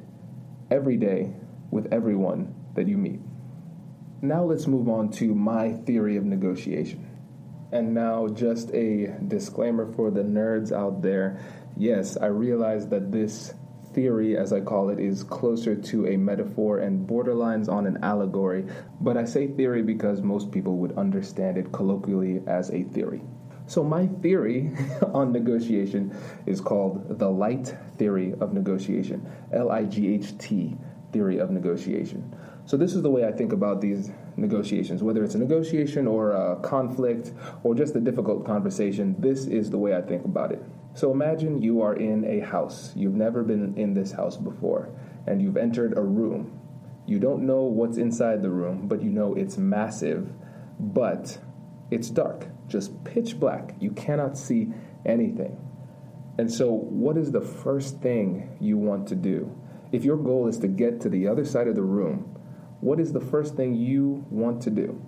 every 0.76 0.98
day 0.98 1.32
with 1.72 1.92
everyone 1.94 2.54
that 2.76 2.86
you 2.86 2.98
meet. 2.98 3.22
Now 4.22 4.44
let's 4.44 4.68
move 4.68 4.90
on 4.90 5.10
to 5.14 5.34
my 5.34 5.72
theory 5.72 6.18
of 6.18 6.26
negotiation. 6.26 7.10
And 7.72 7.94
now, 7.94 8.28
just 8.28 8.72
a 8.74 9.16
disclaimer 9.28 9.92
for 9.94 10.12
the 10.12 10.22
nerds 10.22 10.72
out 10.72 11.02
there. 11.02 11.40
Yes, 11.78 12.18
I 12.18 12.28
realize 12.28 12.88
that 12.90 13.12
this 13.12 13.54
theory, 13.94 14.38
as 14.38 14.52
I 14.52 14.60
call 14.60 14.90
it, 14.90 15.00
is 15.00 15.24
closer 15.24 15.76
to 15.76 16.08
a 16.08 16.18
metaphor 16.18 16.80
and 16.80 17.08
borderlines 17.08 17.70
on 17.70 17.88
an 17.88 18.00
allegory, 18.04 18.66
but 19.00 19.16
I 19.16 19.24
say 19.24 19.48
theory 19.48 19.82
because 19.82 20.22
most 20.22 20.52
people 20.52 20.78
would 20.78 20.98
understand 20.98 21.58
it 21.58 21.72
colloquially 21.72 22.44
as 22.48 22.70
a 22.72 22.84
theory. 22.84 23.22
So, 23.68 23.84
my 23.84 24.08
theory 24.22 24.72
on 25.14 25.32
negotiation 25.32 26.16
is 26.46 26.62
called 26.62 27.18
the 27.18 27.30
light 27.30 27.76
theory 27.98 28.34
of 28.40 28.54
negotiation 28.54 29.28
L 29.52 29.72
I 29.72 29.86
G 29.86 30.14
H 30.14 30.38
T 30.38 30.78
theory 31.12 31.40
of 31.40 31.50
negotiation. 31.50 32.36
So, 32.66 32.78
this 32.78 32.94
is 32.94 33.02
the 33.02 33.10
way 33.10 33.26
I 33.26 33.32
think 33.32 33.54
about 33.54 33.82
these 33.82 34.12
negotiations, 34.38 35.02
whether 35.02 35.24
it's 35.24 35.34
a 35.34 35.40
negotiation 35.40 36.06
or 36.06 36.32
a 36.32 36.58
conflict 36.58 37.34
or 37.64 37.74
just 37.74 37.96
a 37.96 38.00
difficult 38.00 38.46
conversation. 38.46 39.16
This 39.18 39.48
is 39.48 39.72
the 39.72 39.80
way 39.80 39.96
I 39.96 40.02
think 40.02 40.26
about 40.26 40.52
it. 40.52 40.64
So, 40.94 41.12
imagine 41.12 41.60
you 41.60 41.82
are 41.82 41.96
in 41.96 42.24
a 42.24 42.46
house. 42.46 42.94
You've 42.96 43.16
never 43.16 43.42
been 43.42 43.76
in 43.78 43.96
this 43.96 44.12
house 44.12 44.38
before, 44.38 44.90
and 45.26 45.42
you've 45.42 45.58
entered 45.58 45.98
a 45.98 46.02
room. 46.02 46.60
You 47.08 47.18
don't 47.18 47.48
know 47.48 47.64
what's 47.64 47.98
inside 47.98 48.44
the 48.44 48.52
room, 48.52 48.88
but 48.88 49.02
you 49.02 49.10
know 49.10 49.34
it's 49.34 49.58
massive, 49.58 50.32
but 50.80 51.40
it's 51.90 52.12
dark 52.12 52.48
just 52.68 53.04
pitch 53.04 53.40
black. 53.40 53.76
You 53.80 53.92
cannot 53.92 54.38
see 54.38 54.74
anything. 55.06 55.58
And 56.38 56.52
so, 56.52 56.72
what 56.72 57.18
is 57.18 57.32
the 57.32 57.42
first 57.42 58.02
thing 58.02 58.58
you 58.60 58.78
want 58.78 59.08
to 59.08 59.16
do? 59.16 59.56
If 59.92 60.04
your 60.04 60.18
goal 60.18 60.48
is 60.48 60.58
to 60.60 60.68
get 60.68 61.02
to 61.02 61.10
the 61.10 61.28
other 61.28 61.46
side 61.46 61.68
of 61.68 61.76
the 61.76 61.82
room, 61.82 62.38
what 62.82 63.00
is 63.00 63.14
the 63.14 63.22
first 63.22 63.56
thing 63.56 63.74
you 63.74 64.26
want 64.30 64.62
to 64.64 64.70
do? 64.70 65.02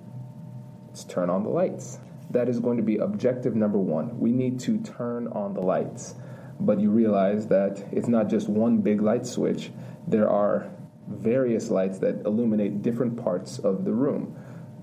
It's 0.89 1.03
turn 1.03 1.29
on 1.29 1.43
the 1.43 1.49
lights. 1.49 1.99
That 2.29 2.49
is 2.49 2.59
going 2.59 2.77
to 2.77 2.83
be 2.83 2.97
objective 2.97 3.55
number 3.55 3.77
one. 3.77 4.19
We 4.19 4.31
need 4.31 4.59
to 4.61 4.77
turn 4.79 5.27
on 5.27 5.53
the 5.53 5.61
lights. 5.61 6.15
But 6.59 6.79
you 6.79 6.89
realize 6.89 7.47
that 7.47 7.85
it's 7.91 8.07
not 8.07 8.29
just 8.29 8.49
one 8.49 8.79
big 8.79 9.01
light 9.01 9.25
switch, 9.25 9.71
there 10.07 10.29
are 10.29 10.71
various 11.07 11.69
lights 11.69 11.99
that 11.99 12.25
illuminate 12.25 12.81
different 12.81 13.21
parts 13.21 13.59
of 13.59 13.85
the 13.85 13.93
room. 13.93 14.35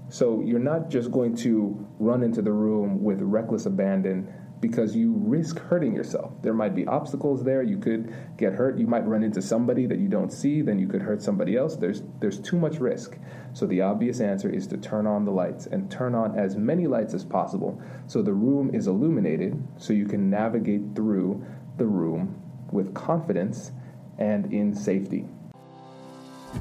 So 0.09 0.43
you're 0.43 0.59
not 0.59 0.91
just 0.91 1.11
going 1.11 1.37
to 1.39 1.87
run 1.99 2.23
into 2.23 2.43
the 2.43 2.53
room 2.53 3.03
with 3.03 3.21
reckless 3.21 3.67
abandon 3.67 4.33
because 4.61 4.97
you 4.97 5.13
risk 5.19 5.59
hurting 5.59 5.95
yourself. 5.95 6.33
There 6.41 6.55
might 6.55 6.75
be 6.75 6.87
obstacles 6.87 7.45
there. 7.45 7.63
You 7.63 7.77
could 7.77 8.15
get 8.39 8.55
hurt. 8.55 8.79
You 8.79 8.87
might 8.87 9.07
run 9.07 9.23
into 9.23 9.43
somebody 9.43 9.87
that 9.87 9.99
you 9.99 10.09
don't 10.09 10.33
see, 10.33 10.63
then 10.63 10.79
you 10.79 10.87
could 10.87 11.03
hurt 11.03 11.21
somebody 11.21 11.55
else. 11.55 11.77
There's 11.77 12.03
there's 12.21 12.41
too 12.41 12.59
much 12.59 12.79
risk. 12.79 13.19
So 13.53 13.67
the 13.67 13.83
obvious 13.83 14.21
answer 14.21 14.49
is 14.49 14.67
to 14.69 14.79
turn 14.79 15.07
on 15.07 15.27
the 15.27 15.33
lights 15.33 15.67
and 15.67 15.91
turn 15.91 16.15
on 16.15 16.39
as 16.39 16.57
many 16.57 16.87
lights 16.87 17.13
as 17.13 17.25
possible 17.25 17.81
so 18.07 18.23
the 18.23 18.33
room 18.33 18.75
is 18.75 18.87
illuminated 18.87 19.63
so 19.77 19.93
you 19.93 20.07
can 20.07 20.31
navigate 20.31 20.95
through 20.95 21.45
the 21.77 21.87
room 21.87 22.41
with 22.73 22.95
confidence 22.95 23.73
and 24.19 24.53
in 24.53 24.75
safety. 24.75 25.27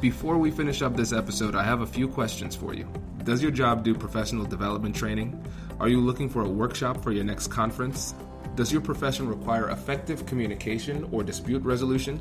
Before 0.02 0.38
we 0.38 0.52
finish 0.52 0.82
up 0.82 0.96
this 0.98 1.14
episode, 1.14 1.56
I 1.56 1.64
have 1.64 1.82
a 1.82 1.88
few 1.88 2.08
questions 2.08 2.56
for 2.56 2.74
you. 2.74 2.88
Does 3.24 3.42
your 3.42 3.52
job 3.52 3.84
do 3.84 3.96
professional 3.96 4.44
development 4.46 4.96
training? 4.96 5.42
Are 5.80 5.88
you 5.88 6.02
looking 6.02 6.28
for 6.28 6.42
a 6.42 6.50
workshop 6.50 7.02
for 7.02 7.12
your 7.12 7.24
next 7.24 7.48
conference? 7.48 8.14
Does 8.56 8.72
your 8.72 8.82
profession 8.82 9.28
require 9.28 9.70
effective 9.70 10.26
communication 10.26 11.08
or 11.12 11.24
dispute 11.24 11.64
resolution? 11.64 12.20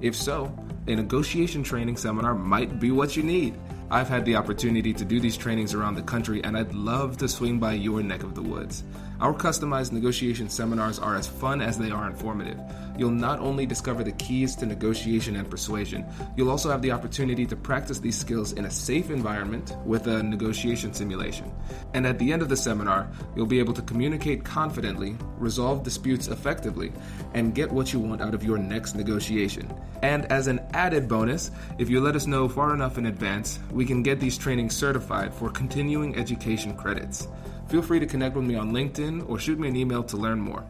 If 0.00 0.16
so, 0.16 0.56
a 0.86 0.96
negotiation 0.96 1.62
training 1.62 1.98
seminar 1.98 2.34
might 2.34 2.80
be 2.80 2.90
what 2.90 3.16
you 3.16 3.22
need. 3.22 3.58
I've 3.90 4.08
had 4.08 4.24
the 4.24 4.36
opportunity 4.36 4.92
to 4.94 5.04
do 5.04 5.20
these 5.20 5.36
trainings 5.36 5.74
around 5.74 5.94
the 5.94 6.02
country, 6.02 6.42
and 6.42 6.56
I'd 6.56 6.74
love 6.74 7.18
to 7.18 7.28
swing 7.28 7.58
by 7.58 7.74
your 7.74 8.02
neck 8.02 8.22
of 8.22 8.34
the 8.34 8.42
woods. 8.42 8.84
Our 9.20 9.34
customized 9.34 9.90
negotiation 9.90 10.48
seminars 10.48 11.00
are 11.00 11.16
as 11.16 11.26
fun 11.26 11.60
as 11.60 11.76
they 11.76 11.90
are 11.90 12.06
informative. 12.06 12.60
You'll 12.96 13.10
not 13.10 13.40
only 13.40 13.66
discover 13.66 14.04
the 14.04 14.12
keys 14.12 14.54
to 14.56 14.66
negotiation 14.66 15.34
and 15.34 15.50
persuasion, 15.50 16.06
you'll 16.36 16.50
also 16.50 16.70
have 16.70 16.82
the 16.82 16.92
opportunity 16.92 17.44
to 17.46 17.56
practice 17.56 17.98
these 17.98 18.16
skills 18.16 18.52
in 18.52 18.64
a 18.64 18.70
safe 18.70 19.10
environment 19.10 19.76
with 19.84 20.06
a 20.06 20.22
negotiation 20.22 20.92
simulation. 20.92 21.52
And 21.94 22.06
at 22.06 22.20
the 22.20 22.32
end 22.32 22.42
of 22.42 22.48
the 22.48 22.56
seminar, 22.56 23.10
you'll 23.34 23.46
be 23.46 23.58
able 23.58 23.74
to 23.74 23.82
communicate 23.82 24.44
confidently, 24.44 25.16
resolve 25.36 25.82
disputes 25.82 26.28
effectively, 26.28 26.92
and 27.34 27.56
get 27.56 27.72
what 27.72 27.92
you 27.92 27.98
want 27.98 28.22
out 28.22 28.34
of 28.34 28.44
your 28.44 28.58
next 28.58 28.94
negotiation. 28.94 29.68
And 30.02 30.26
as 30.26 30.46
an 30.46 30.60
added 30.74 31.08
bonus, 31.08 31.50
if 31.78 31.90
you 31.90 32.00
let 32.00 32.14
us 32.14 32.28
know 32.28 32.48
far 32.48 32.72
enough 32.72 32.98
in 32.98 33.06
advance, 33.06 33.58
we 33.72 33.84
can 33.84 34.04
get 34.04 34.20
these 34.20 34.38
trainings 34.38 34.76
certified 34.76 35.34
for 35.34 35.50
continuing 35.50 36.16
education 36.16 36.76
credits. 36.76 37.26
Feel 37.68 37.82
free 37.82 38.00
to 38.00 38.06
connect 38.06 38.34
with 38.34 38.46
me 38.46 38.54
on 38.54 38.72
LinkedIn 38.72 39.28
or 39.28 39.38
shoot 39.38 39.58
me 39.58 39.68
an 39.68 39.76
email 39.76 40.02
to 40.04 40.16
learn 40.16 40.40
more. 40.40 40.66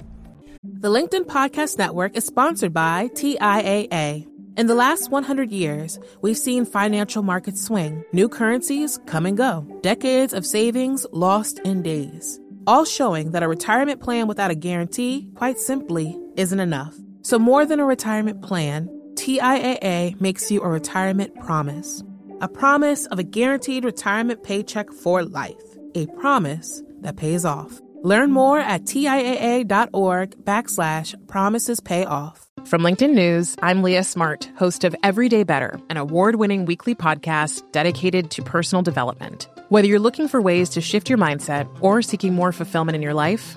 The 0.64 0.88
LinkedIn 0.88 1.26
Podcast 1.26 1.78
Network 1.78 2.16
is 2.16 2.24
sponsored 2.24 2.74
by 2.74 3.08
TIAA. 3.14 4.26
In 4.56 4.66
the 4.66 4.74
last 4.74 5.08
100 5.08 5.52
years, 5.52 6.00
we've 6.20 6.36
seen 6.36 6.64
financial 6.64 7.22
markets 7.22 7.62
swing, 7.62 8.02
new 8.12 8.28
currencies 8.28 8.98
come 9.06 9.24
and 9.24 9.36
go, 9.36 9.64
decades 9.82 10.32
of 10.32 10.44
savings 10.44 11.06
lost 11.12 11.60
in 11.60 11.82
days, 11.82 12.40
all 12.66 12.84
showing 12.84 13.30
that 13.30 13.44
a 13.44 13.48
retirement 13.48 14.00
plan 14.00 14.26
without 14.26 14.50
a 14.50 14.56
guarantee, 14.56 15.28
quite 15.36 15.60
simply, 15.60 16.18
isn't 16.34 16.58
enough. 16.58 16.96
So, 17.22 17.38
more 17.38 17.64
than 17.64 17.78
a 17.78 17.84
retirement 17.84 18.42
plan, 18.42 18.88
TIAA 19.14 20.20
makes 20.20 20.50
you 20.50 20.60
a 20.62 20.68
retirement 20.68 21.38
promise. 21.38 22.02
A 22.40 22.48
promise 22.48 23.06
of 23.06 23.20
a 23.20 23.24
guaranteed 23.24 23.84
retirement 23.84 24.42
paycheck 24.42 24.90
for 24.92 25.22
life. 25.22 25.54
A 25.94 26.06
promise 26.18 26.82
that 27.02 27.16
pays 27.16 27.44
off. 27.44 27.80
Learn 28.02 28.30
more 28.30 28.60
at 28.60 28.84
TIAA.org 28.84 30.44
backslash 30.44 31.14
promises 31.26 31.80
pay 31.80 32.04
off. 32.04 32.46
From 32.64 32.82
LinkedIn 32.82 33.14
News, 33.14 33.56
I'm 33.60 33.82
Leah 33.82 34.04
Smart, 34.04 34.50
host 34.56 34.84
of 34.84 34.94
Everyday 35.02 35.42
Better, 35.42 35.80
an 35.90 35.96
award 35.96 36.36
winning 36.36 36.64
weekly 36.64 36.94
podcast 36.94 37.62
dedicated 37.72 38.30
to 38.32 38.42
personal 38.42 38.82
development. 38.82 39.48
Whether 39.68 39.88
you're 39.88 39.98
looking 39.98 40.28
for 40.28 40.40
ways 40.40 40.68
to 40.70 40.80
shift 40.80 41.08
your 41.08 41.18
mindset 41.18 41.68
or 41.80 42.02
seeking 42.02 42.34
more 42.34 42.52
fulfillment 42.52 42.96
in 42.96 43.02
your 43.02 43.14
life, 43.14 43.56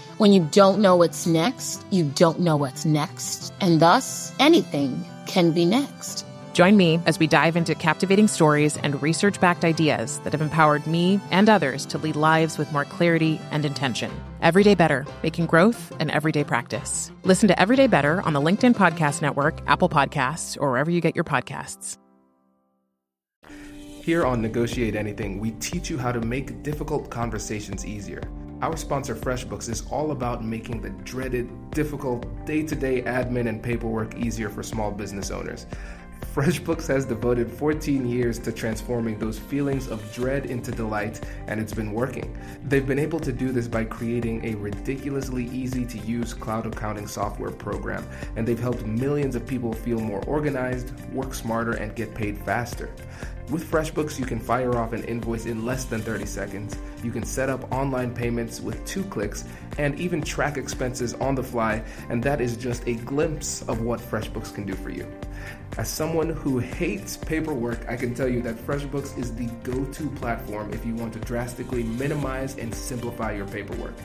When 0.21 0.33
you 0.33 0.47
don't 0.51 0.81
know 0.81 0.97
what's 0.97 1.25
next, 1.25 1.83
you 1.89 2.03
don't 2.03 2.41
know 2.41 2.55
what's 2.55 2.85
next. 2.85 3.51
And 3.59 3.79
thus, 3.79 4.31
anything 4.37 5.03
can 5.25 5.51
be 5.51 5.65
next. 5.65 6.27
Join 6.53 6.77
me 6.77 6.99
as 7.07 7.17
we 7.17 7.25
dive 7.25 7.55
into 7.55 7.73
captivating 7.73 8.27
stories 8.27 8.77
and 8.77 9.01
research 9.01 9.39
backed 9.39 9.65
ideas 9.65 10.19
that 10.19 10.33
have 10.33 10.41
empowered 10.43 10.85
me 10.85 11.19
and 11.31 11.49
others 11.49 11.87
to 11.87 11.97
lead 11.97 12.15
lives 12.15 12.59
with 12.59 12.71
more 12.71 12.85
clarity 12.85 13.41
and 13.49 13.65
intention. 13.65 14.11
Everyday 14.43 14.75
Better, 14.75 15.07
making 15.23 15.47
growth 15.47 15.91
an 15.99 16.11
everyday 16.11 16.43
practice. 16.43 17.11
Listen 17.23 17.47
to 17.47 17.59
Everyday 17.59 17.87
Better 17.87 18.21
on 18.21 18.33
the 18.33 18.41
LinkedIn 18.41 18.75
Podcast 18.75 19.23
Network, 19.23 19.59
Apple 19.65 19.89
Podcasts, 19.89 20.55
or 20.61 20.69
wherever 20.69 20.91
you 20.91 21.01
get 21.01 21.15
your 21.15 21.23
podcasts. 21.23 21.97
Here 24.03 24.23
on 24.23 24.39
Negotiate 24.39 24.95
Anything, 24.95 25.39
we 25.39 25.49
teach 25.53 25.89
you 25.89 25.97
how 25.97 26.11
to 26.11 26.21
make 26.21 26.61
difficult 26.61 27.09
conversations 27.09 27.87
easier. 27.87 28.21
Our 28.61 28.77
sponsor, 28.77 29.15
FreshBooks, 29.15 29.69
is 29.69 29.87
all 29.89 30.11
about 30.11 30.45
making 30.45 30.81
the 30.81 30.91
dreaded, 30.91 31.71
difficult 31.71 32.45
day 32.45 32.61
to 32.61 32.75
day 32.75 33.01
admin 33.01 33.49
and 33.49 33.61
paperwork 33.61 34.15
easier 34.15 34.49
for 34.49 34.61
small 34.61 34.91
business 34.91 35.31
owners. 35.31 35.65
FreshBooks 36.35 36.87
has 36.87 37.03
devoted 37.03 37.51
14 37.51 38.07
years 38.07 38.37
to 38.37 38.51
transforming 38.51 39.17
those 39.17 39.39
feelings 39.39 39.87
of 39.87 40.13
dread 40.13 40.45
into 40.45 40.71
delight, 40.71 41.19
and 41.47 41.59
it's 41.59 41.73
been 41.73 41.91
working. 41.91 42.37
They've 42.63 42.85
been 42.85 42.99
able 42.99 43.19
to 43.21 43.33
do 43.33 43.51
this 43.51 43.67
by 43.67 43.83
creating 43.83 44.45
a 44.45 44.55
ridiculously 44.55 45.45
easy 45.45 45.83
to 45.83 45.97
use 45.97 46.35
cloud 46.35 46.67
accounting 46.67 47.07
software 47.07 47.51
program, 47.51 48.07
and 48.35 48.47
they've 48.47 48.59
helped 48.59 48.85
millions 48.85 49.35
of 49.35 49.47
people 49.47 49.73
feel 49.73 49.99
more 49.99 50.23
organized, 50.25 50.97
work 51.09 51.33
smarter, 51.33 51.71
and 51.73 51.95
get 51.95 52.13
paid 52.13 52.37
faster. 52.45 52.93
With 53.51 53.69
FreshBooks, 53.69 54.17
you 54.17 54.25
can 54.25 54.39
fire 54.39 54.77
off 54.77 54.93
an 54.93 55.03
invoice 55.03 55.45
in 55.45 55.65
less 55.65 55.83
than 55.83 55.99
30 55.99 56.25
seconds. 56.25 56.77
You 57.03 57.11
can 57.11 57.25
set 57.25 57.49
up 57.49 57.69
online 57.69 58.13
payments 58.13 58.61
with 58.61 58.83
two 58.85 59.03
clicks 59.03 59.43
and 59.77 59.99
even 59.99 60.21
track 60.21 60.55
expenses 60.55 61.15
on 61.15 61.35
the 61.35 61.43
fly, 61.43 61.83
and 62.07 62.23
that 62.23 62.39
is 62.39 62.55
just 62.55 62.87
a 62.87 62.93
glimpse 62.93 63.61
of 63.63 63.81
what 63.81 63.99
FreshBooks 63.99 64.55
can 64.55 64.65
do 64.65 64.73
for 64.73 64.89
you. 64.89 65.05
As 65.77 65.89
someone 65.89 66.29
who 66.29 66.59
hates 66.59 67.17
paperwork, 67.17 67.85
I 67.89 67.97
can 67.97 68.15
tell 68.15 68.29
you 68.29 68.41
that 68.41 68.55
FreshBooks 68.55 69.19
is 69.19 69.35
the 69.35 69.47
go 69.63 69.83
to 69.83 70.09
platform 70.11 70.71
if 70.71 70.85
you 70.85 70.95
want 70.95 71.11
to 71.11 71.19
drastically 71.19 71.83
minimize 71.83 72.57
and 72.57 72.73
simplify 72.73 73.33
your 73.33 73.47
paperwork. 73.47 73.95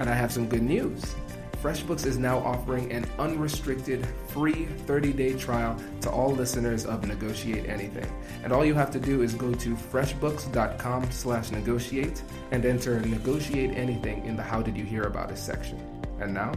And 0.00 0.10
I 0.10 0.14
have 0.14 0.32
some 0.32 0.48
good 0.48 0.62
news. 0.62 1.14
FreshBooks 1.62 2.06
is 2.06 2.18
now 2.18 2.40
offering 2.40 2.90
an 2.90 3.06
unrestricted 3.20 4.04
free 4.26 4.66
30-day 4.88 5.34
trial 5.34 5.80
to 6.00 6.10
all 6.10 6.32
listeners 6.32 6.84
of 6.84 7.06
Negotiate 7.06 7.68
Anything. 7.68 8.10
And 8.42 8.52
all 8.52 8.64
you 8.64 8.74
have 8.74 8.90
to 8.90 8.98
do 8.98 9.22
is 9.22 9.34
go 9.34 9.54
to 9.54 9.76
freshbooks.com 9.76 11.12
slash 11.12 11.52
negotiate 11.52 12.20
and 12.50 12.64
enter 12.64 12.98
Negotiate 13.02 13.76
Anything 13.76 14.26
in 14.26 14.36
the 14.36 14.42
How 14.42 14.60
Did 14.60 14.76
You 14.76 14.84
Hear 14.84 15.04
About 15.04 15.30
Us 15.30 15.40
section. 15.40 15.78
And 16.18 16.34
now, 16.34 16.50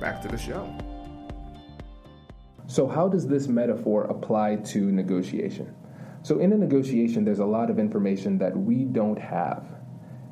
back 0.00 0.22
to 0.22 0.28
the 0.28 0.38
show. 0.38 0.72
So, 2.68 2.86
how 2.86 3.08
does 3.08 3.26
this 3.26 3.48
metaphor 3.48 4.04
apply 4.04 4.56
to 4.66 4.92
negotiation? 4.92 5.74
So, 6.22 6.38
in 6.38 6.52
a 6.52 6.56
negotiation, 6.56 7.24
there's 7.24 7.40
a 7.40 7.44
lot 7.44 7.70
of 7.70 7.80
information 7.80 8.38
that 8.38 8.56
we 8.56 8.84
don't 8.84 9.18
have. 9.18 9.66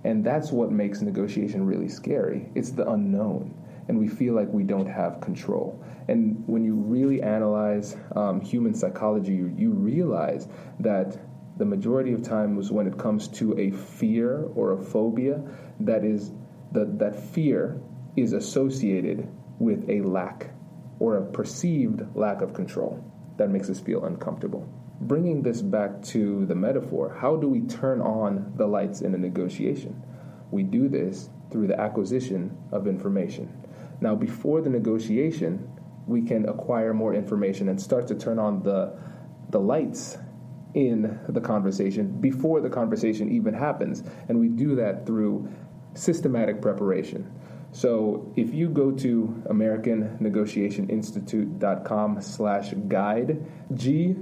And 0.05 0.25
that's 0.25 0.53
what 0.53 0.71
makes 0.71 1.01
negotiation 1.01 1.67
really 1.67 1.89
scary. 1.89 2.49
It's 2.55 2.71
the 2.71 2.89
unknown, 2.89 3.53
and 3.89 3.99
we 3.99 4.09
feel 4.09 4.35
like 4.35 4.49
we 4.49 4.63
don't 4.63 4.87
have 4.87 5.21
control. 5.21 5.83
And 6.09 6.43
when 6.47 6.65
you 6.65 6.75
really 6.75 7.23
analyze 7.23 7.97
um, 8.15 8.41
human 8.41 8.75
psychology, 8.75 9.33
you, 9.33 9.55
you 9.57 9.71
realize 9.71 10.49
that 10.81 11.19
the 11.57 11.65
majority 11.65 12.13
of 12.13 12.23
times 12.23 12.71
when 12.71 12.87
it 12.87 12.99
comes 12.99 13.29
to 13.29 13.59
a 13.59 13.71
fear 13.71 14.45
or 14.55 14.73
a 14.73 14.83
phobia, 14.83 15.43
that 15.81 16.05
is 16.05 16.33
that 16.73 16.99
that 16.99 17.19
fear 17.19 17.81
is 18.17 18.33
associated 18.33 19.29
with 19.59 19.89
a 19.89 20.03
lack 20.03 20.51
or 20.99 21.17
a 21.17 21.25
perceived 21.25 22.03
lack 22.15 22.43
of 22.43 22.53
control 22.53 23.03
that 23.37 23.51
makes 23.51 23.71
us 23.71 23.81
feel 23.81 24.05
uncomfortable. 24.05 24.69
Bringing 25.01 25.43
this 25.43 25.63
back 25.63 26.03
to 26.05 26.47
the 26.47 26.55
metaphor, 26.55 27.17
how 27.21 27.37
do 27.37 27.49
we 27.49 27.61
turn 27.63 28.01
on 28.01 28.53
the 28.57 28.67
lights 28.67 29.03
in 29.03 29.15
a 29.15 29.19
negotiation? 29.19 30.03
We 30.51 30.63
do 30.63 30.89
this 30.89 31.29
through 31.51 31.67
the 31.67 31.79
acquisition 31.79 32.57
of 32.73 32.87
information. 32.87 33.66
Now, 34.01 34.15
before 34.15 34.61
the 34.61 34.71
negotiation, 34.71 35.69
we 36.07 36.23
can 36.23 36.49
acquire 36.49 36.95
more 36.95 37.13
information 37.15 37.69
and 37.69 37.81
start 37.81 38.07
to 38.09 38.15
turn 38.15 38.39
on 38.39 38.63
the, 38.63 38.97
the 39.51 39.59
lights 39.59 40.17
in 40.75 41.19
the 41.29 41.41
conversation 41.41 42.21
before 42.21 42.61
the 42.61 42.71
conversation 42.71 43.33
even 43.33 43.55
happens. 43.55 44.05
And 44.29 44.39
we 44.39 44.49
do 44.49 44.77
that 44.77 45.07
through 45.07 45.49
systematic 45.95 46.61
preparation. 46.61 47.33
So 47.73 48.33
if 48.37 48.55
you 48.55 48.69
go 48.69 48.93
to 48.93 49.43
AmericanNegotiationInstitute.com 49.51 52.23
slash 52.23 52.73
guide, 52.89 53.45
G-U-I-D-E, 53.75 54.17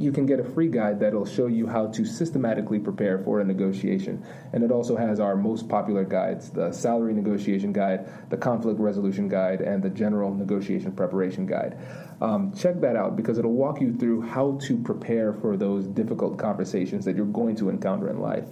you 0.00 0.10
can 0.10 0.24
get 0.24 0.40
a 0.40 0.44
free 0.44 0.68
guide 0.68 0.98
that'll 0.98 1.26
show 1.26 1.46
you 1.46 1.66
how 1.66 1.86
to 1.88 2.06
systematically 2.06 2.78
prepare 2.78 3.18
for 3.18 3.40
a 3.40 3.44
negotiation. 3.44 4.24
And 4.54 4.64
it 4.64 4.70
also 4.72 4.96
has 4.96 5.20
our 5.20 5.36
most 5.36 5.68
popular 5.68 6.04
guides 6.04 6.48
the 6.50 6.72
salary 6.72 7.12
negotiation 7.12 7.72
guide, 7.72 8.08
the 8.30 8.36
conflict 8.38 8.80
resolution 8.80 9.28
guide, 9.28 9.60
and 9.60 9.82
the 9.82 9.90
general 9.90 10.34
negotiation 10.34 10.92
preparation 10.92 11.44
guide. 11.44 11.76
Um, 12.22 12.54
check 12.54 12.80
that 12.80 12.96
out 12.96 13.14
because 13.14 13.36
it'll 13.36 13.52
walk 13.52 13.82
you 13.82 13.94
through 13.94 14.22
how 14.22 14.58
to 14.62 14.78
prepare 14.78 15.34
for 15.34 15.58
those 15.58 15.86
difficult 15.86 16.38
conversations 16.38 17.04
that 17.04 17.14
you're 17.14 17.26
going 17.26 17.56
to 17.56 17.68
encounter 17.68 18.08
in 18.08 18.20
life. 18.20 18.48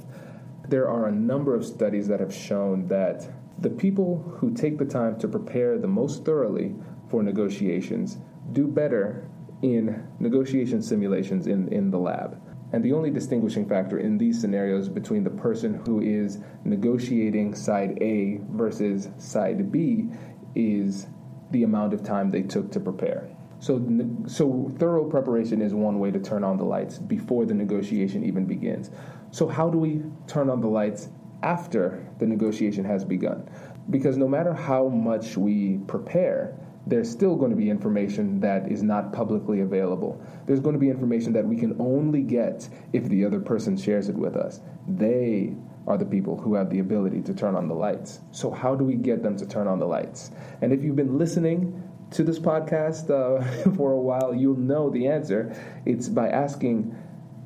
There 0.68 0.88
are 0.90 1.06
a 1.06 1.12
number 1.12 1.54
of 1.54 1.64
studies 1.64 2.08
that 2.08 2.20
have 2.20 2.34
shown 2.34 2.88
that 2.88 3.26
the 3.58 3.70
people 3.70 4.36
who 4.38 4.52
take 4.52 4.76
the 4.76 4.84
time 4.84 5.18
to 5.20 5.28
prepare 5.28 5.78
the 5.78 5.88
most 5.88 6.26
thoroughly 6.26 6.74
for 7.10 7.22
negotiations 7.22 8.18
do 8.52 8.66
better 8.66 9.28
in 9.62 10.06
negotiation 10.20 10.82
simulations 10.82 11.46
in, 11.46 11.72
in 11.72 11.90
the 11.90 11.98
lab. 11.98 12.40
And 12.72 12.84
the 12.84 12.92
only 12.92 13.10
distinguishing 13.10 13.66
factor 13.66 13.98
in 13.98 14.18
these 14.18 14.40
scenarios 14.40 14.88
between 14.88 15.24
the 15.24 15.30
person 15.30 15.74
who 15.86 16.02
is 16.02 16.38
negotiating 16.64 17.54
side 17.54 17.96
A 18.02 18.40
versus 18.50 19.08
side 19.16 19.72
B 19.72 20.10
is 20.54 21.06
the 21.50 21.62
amount 21.62 21.94
of 21.94 22.02
time 22.02 22.30
they 22.30 22.42
took 22.42 22.70
to 22.72 22.80
prepare. 22.80 23.28
So, 23.60 23.84
so 24.26 24.70
thorough 24.78 25.04
preparation 25.04 25.62
is 25.62 25.74
one 25.74 25.98
way 25.98 26.10
to 26.10 26.20
turn 26.20 26.44
on 26.44 26.58
the 26.58 26.64
lights 26.64 26.98
before 26.98 27.44
the 27.44 27.54
negotiation 27.54 28.22
even 28.24 28.44
begins. 28.44 28.90
So, 29.30 29.48
how 29.48 29.68
do 29.68 29.78
we 29.78 30.02
turn 30.26 30.48
on 30.48 30.60
the 30.60 30.68
lights 30.68 31.08
after 31.42 32.06
the 32.18 32.26
negotiation 32.26 32.84
has 32.84 33.04
begun? 33.04 33.48
Because 33.90 34.16
no 34.16 34.28
matter 34.28 34.52
how 34.52 34.88
much 34.88 35.36
we 35.36 35.78
prepare, 35.86 36.54
there's 36.88 37.10
still 37.10 37.36
going 37.36 37.50
to 37.50 37.56
be 37.56 37.68
information 37.68 38.40
that 38.40 38.70
is 38.70 38.82
not 38.82 39.12
publicly 39.12 39.60
available. 39.60 40.20
There's 40.46 40.60
going 40.60 40.72
to 40.72 40.78
be 40.78 40.88
information 40.88 41.32
that 41.34 41.46
we 41.46 41.56
can 41.56 41.76
only 41.78 42.22
get 42.22 42.68
if 42.92 43.04
the 43.08 43.24
other 43.24 43.40
person 43.40 43.76
shares 43.76 44.08
it 44.08 44.16
with 44.16 44.36
us. 44.36 44.60
They 44.86 45.54
are 45.86 45.98
the 45.98 46.06
people 46.06 46.38
who 46.38 46.54
have 46.54 46.70
the 46.70 46.78
ability 46.78 47.22
to 47.22 47.34
turn 47.34 47.54
on 47.54 47.68
the 47.68 47.74
lights. 47.74 48.20
So, 48.30 48.50
how 48.50 48.74
do 48.74 48.84
we 48.84 48.94
get 48.94 49.22
them 49.22 49.36
to 49.36 49.46
turn 49.46 49.66
on 49.66 49.78
the 49.78 49.86
lights? 49.86 50.30
And 50.62 50.72
if 50.72 50.82
you've 50.82 50.96
been 50.96 51.18
listening 51.18 51.82
to 52.12 52.22
this 52.22 52.38
podcast 52.38 53.10
uh, 53.10 53.70
for 53.76 53.92
a 53.92 54.00
while, 54.00 54.34
you'll 54.34 54.56
know 54.56 54.90
the 54.90 55.08
answer. 55.08 55.54
It's 55.84 56.08
by 56.08 56.28
asking 56.28 56.96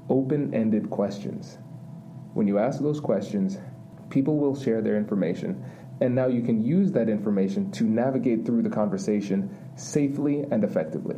open 0.09 0.55
ended 0.55 0.91
questions. 0.91 1.59
When 2.35 2.47
you 2.47 2.59
ask 2.59 2.81
those 2.81 3.01
questions, 3.01 3.59
people 4.11 4.37
will 4.37 4.55
share 4.55 4.83
their 4.83 4.97
information 4.97 5.65
and 6.03 6.17
now 6.17 6.27
you 6.27 6.43
can 6.43 6.65
use 6.65 6.91
that 6.91 7.09
information 7.09 7.71
to 7.71 7.85
navigate 7.85 8.45
through 8.45 8.61
the 8.61 8.69
conversation 8.69 9.49
safely 9.77 10.45
and 10.51 10.65
effectively. 10.65 11.15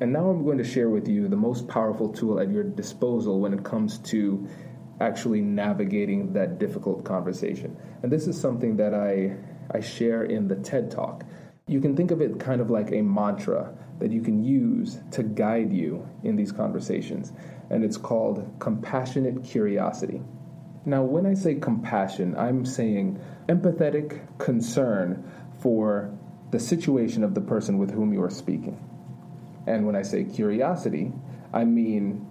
And 0.00 0.12
now 0.12 0.30
I'm 0.30 0.44
going 0.44 0.58
to 0.58 0.64
share 0.64 0.90
with 0.90 1.08
you 1.08 1.26
the 1.26 1.36
most 1.36 1.66
powerful 1.66 2.12
tool 2.12 2.38
at 2.38 2.48
your 2.48 2.62
disposal 2.62 3.40
when 3.40 3.52
it 3.52 3.64
comes 3.64 3.98
to 4.10 4.46
actually 5.00 5.40
navigating 5.40 6.32
that 6.34 6.60
difficult 6.60 7.04
conversation. 7.04 7.76
And 8.04 8.12
this 8.12 8.28
is 8.28 8.40
something 8.40 8.76
that 8.76 8.94
I, 8.94 9.36
I 9.76 9.80
share 9.80 10.22
in 10.22 10.46
the 10.46 10.54
TED 10.54 10.88
Talk. 10.88 11.24
You 11.66 11.80
can 11.80 11.96
think 11.96 12.12
of 12.12 12.20
it 12.20 12.38
kind 12.38 12.60
of 12.60 12.70
like 12.70 12.92
a 12.92 13.02
mantra 13.02 13.76
that 13.98 14.12
you 14.12 14.22
can 14.22 14.44
use 14.44 15.00
to 15.10 15.24
guide 15.24 15.72
you 15.72 16.08
in 16.22 16.36
these 16.36 16.52
conversations. 16.52 17.32
And 17.70 17.82
it's 17.82 17.96
called 17.96 18.48
compassionate 18.60 19.42
curiosity. 19.42 20.22
Now, 20.88 21.02
when 21.02 21.26
I 21.26 21.34
say 21.34 21.56
compassion, 21.56 22.36
I'm 22.38 22.64
saying 22.64 23.20
empathetic 23.48 24.20
concern 24.38 25.30
for 25.58 26.16
the 26.52 26.60
situation 26.60 27.24
of 27.24 27.34
the 27.34 27.40
person 27.40 27.76
with 27.76 27.90
whom 27.90 28.12
you 28.12 28.22
are 28.22 28.30
speaking. 28.30 28.78
And 29.66 29.84
when 29.84 29.96
I 29.96 30.02
say 30.02 30.22
curiosity, 30.22 31.12
I 31.52 31.64
mean 31.64 32.24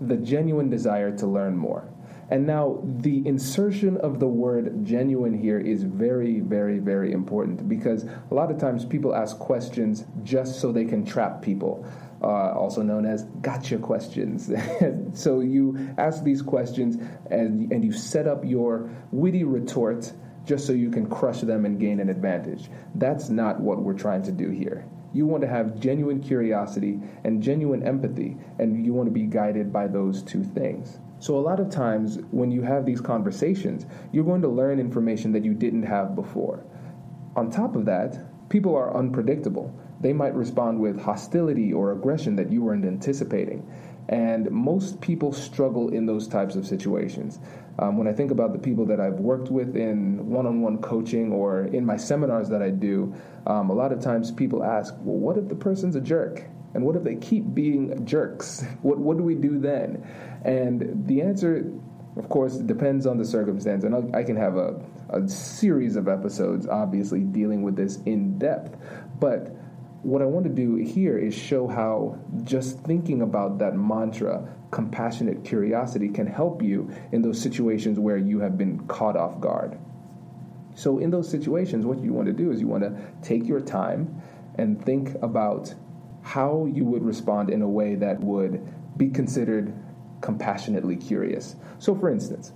the 0.00 0.16
genuine 0.16 0.70
desire 0.70 1.14
to 1.18 1.26
learn 1.26 1.54
more. 1.54 1.86
And 2.30 2.46
now, 2.46 2.82
the 2.84 3.26
insertion 3.26 3.96
of 3.98 4.20
the 4.20 4.26
word 4.26 4.84
genuine 4.84 5.32
here 5.32 5.58
is 5.58 5.82
very, 5.82 6.40
very, 6.40 6.78
very 6.78 7.12
important 7.12 7.68
because 7.68 8.04
a 8.30 8.34
lot 8.34 8.50
of 8.50 8.58
times 8.58 8.84
people 8.84 9.14
ask 9.14 9.38
questions 9.38 10.04
just 10.24 10.60
so 10.60 10.70
they 10.70 10.84
can 10.84 11.06
trap 11.06 11.40
people 11.40 11.86
uh, 12.22 12.52
also 12.52 12.82
known 12.82 13.06
as 13.06 13.24
gotcha 13.42 13.78
questions. 13.78 14.52
so 15.12 15.40
you 15.40 15.94
ask 15.98 16.24
these 16.24 16.42
questions 16.42 16.96
and, 17.30 17.70
and 17.72 17.84
you 17.84 17.92
set 17.92 18.26
up 18.26 18.44
your 18.44 18.90
witty 19.12 19.44
retort 19.44 20.12
just 20.44 20.66
so 20.66 20.72
you 20.72 20.90
can 20.90 21.08
crush 21.08 21.42
them 21.42 21.64
and 21.64 21.78
gain 21.78 22.00
an 22.00 22.08
advantage. 22.08 22.70
That's 22.94 23.28
not 23.28 23.60
what 23.60 23.82
we're 23.82 23.98
trying 23.98 24.22
to 24.22 24.32
do 24.32 24.50
here. 24.50 24.86
You 25.12 25.26
want 25.26 25.42
to 25.42 25.48
have 25.48 25.78
genuine 25.78 26.20
curiosity 26.20 27.00
and 27.24 27.42
genuine 27.42 27.82
empathy, 27.82 28.36
and 28.58 28.84
you 28.84 28.92
want 28.92 29.06
to 29.08 29.12
be 29.12 29.22
guided 29.22 29.72
by 29.72 29.86
those 29.86 30.22
two 30.22 30.42
things. 30.42 31.00
So, 31.18 31.36
a 31.36 31.40
lot 31.40 31.60
of 31.60 31.70
times 31.70 32.18
when 32.30 32.50
you 32.50 32.62
have 32.62 32.84
these 32.84 33.00
conversations, 33.00 33.86
you're 34.12 34.24
going 34.24 34.42
to 34.42 34.48
learn 34.48 34.78
information 34.78 35.32
that 35.32 35.44
you 35.44 35.54
didn't 35.54 35.82
have 35.84 36.14
before. 36.14 36.64
On 37.36 37.50
top 37.50 37.74
of 37.74 37.86
that, 37.86 38.48
people 38.50 38.76
are 38.76 38.96
unpredictable 38.96 39.74
they 40.00 40.12
might 40.12 40.34
respond 40.34 40.80
with 40.80 41.00
hostility 41.00 41.72
or 41.72 41.92
aggression 41.92 42.36
that 42.36 42.50
you 42.50 42.62
weren't 42.62 42.84
anticipating. 42.84 43.68
And 44.08 44.50
most 44.50 45.00
people 45.00 45.32
struggle 45.32 45.90
in 45.90 46.06
those 46.06 46.26
types 46.26 46.56
of 46.56 46.66
situations. 46.66 47.40
Um, 47.78 47.98
when 47.98 48.08
I 48.08 48.12
think 48.12 48.30
about 48.30 48.52
the 48.52 48.58
people 48.58 48.86
that 48.86 49.00
I've 49.00 49.20
worked 49.20 49.50
with 49.50 49.76
in 49.76 50.30
one 50.30 50.46
on 50.46 50.62
one 50.62 50.78
coaching 50.78 51.30
or 51.30 51.64
in 51.64 51.84
my 51.84 51.96
seminars 51.96 52.48
that 52.48 52.62
I 52.62 52.70
do, 52.70 53.14
um, 53.46 53.70
a 53.70 53.74
lot 53.74 53.92
of 53.92 54.00
times 54.00 54.30
people 54.30 54.64
ask, 54.64 54.94
well, 55.00 55.16
what 55.16 55.36
if 55.36 55.48
the 55.48 55.54
person's 55.54 55.94
a 55.94 56.00
jerk? 56.00 56.44
And 56.74 56.84
what 56.84 56.96
if 56.96 57.04
they 57.04 57.16
keep 57.16 57.54
being 57.54 58.04
jerks? 58.06 58.64
What, 58.82 58.98
what 58.98 59.16
do 59.16 59.22
we 59.22 59.34
do 59.34 59.58
then? 59.58 60.06
And 60.44 61.06
the 61.06 61.20
answer, 61.20 61.70
of 62.16 62.28
course, 62.28 62.56
depends 62.56 63.06
on 63.06 63.18
the 63.18 63.24
circumstance. 63.24 63.84
And 63.84 63.94
I'll, 63.94 64.16
I 64.16 64.22
can 64.22 64.36
have 64.36 64.56
a, 64.56 64.80
a 65.10 65.28
series 65.28 65.96
of 65.96 66.08
episodes, 66.08 66.66
obviously, 66.66 67.20
dealing 67.20 67.62
with 67.62 67.76
this 67.76 67.96
in 68.06 68.38
depth. 68.38 68.76
But 69.20 69.57
what 70.02 70.22
I 70.22 70.24
want 70.26 70.44
to 70.44 70.50
do 70.50 70.76
here 70.76 71.18
is 71.18 71.34
show 71.34 71.66
how 71.66 72.18
just 72.44 72.80
thinking 72.80 73.22
about 73.22 73.58
that 73.58 73.76
mantra, 73.76 74.48
compassionate 74.70 75.44
curiosity, 75.44 76.08
can 76.08 76.26
help 76.26 76.62
you 76.62 76.90
in 77.12 77.22
those 77.22 77.40
situations 77.40 77.98
where 77.98 78.16
you 78.16 78.40
have 78.40 78.56
been 78.56 78.86
caught 78.86 79.16
off 79.16 79.40
guard. 79.40 79.78
So, 80.74 80.98
in 80.98 81.10
those 81.10 81.28
situations, 81.28 81.84
what 81.84 81.98
you 81.98 82.12
want 82.12 82.26
to 82.26 82.32
do 82.32 82.52
is 82.52 82.60
you 82.60 82.68
want 82.68 82.84
to 82.84 82.96
take 83.22 83.46
your 83.48 83.60
time 83.60 84.22
and 84.54 84.84
think 84.84 85.14
about 85.22 85.74
how 86.22 86.66
you 86.72 86.84
would 86.84 87.02
respond 87.02 87.50
in 87.50 87.62
a 87.62 87.68
way 87.68 87.96
that 87.96 88.20
would 88.20 88.66
be 88.96 89.08
considered 89.08 89.74
compassionately 90.20 90.96
curious. 90.96 91.56
So, 91.80 91.96
for 91.96 92.08
instance, 92.08 92.52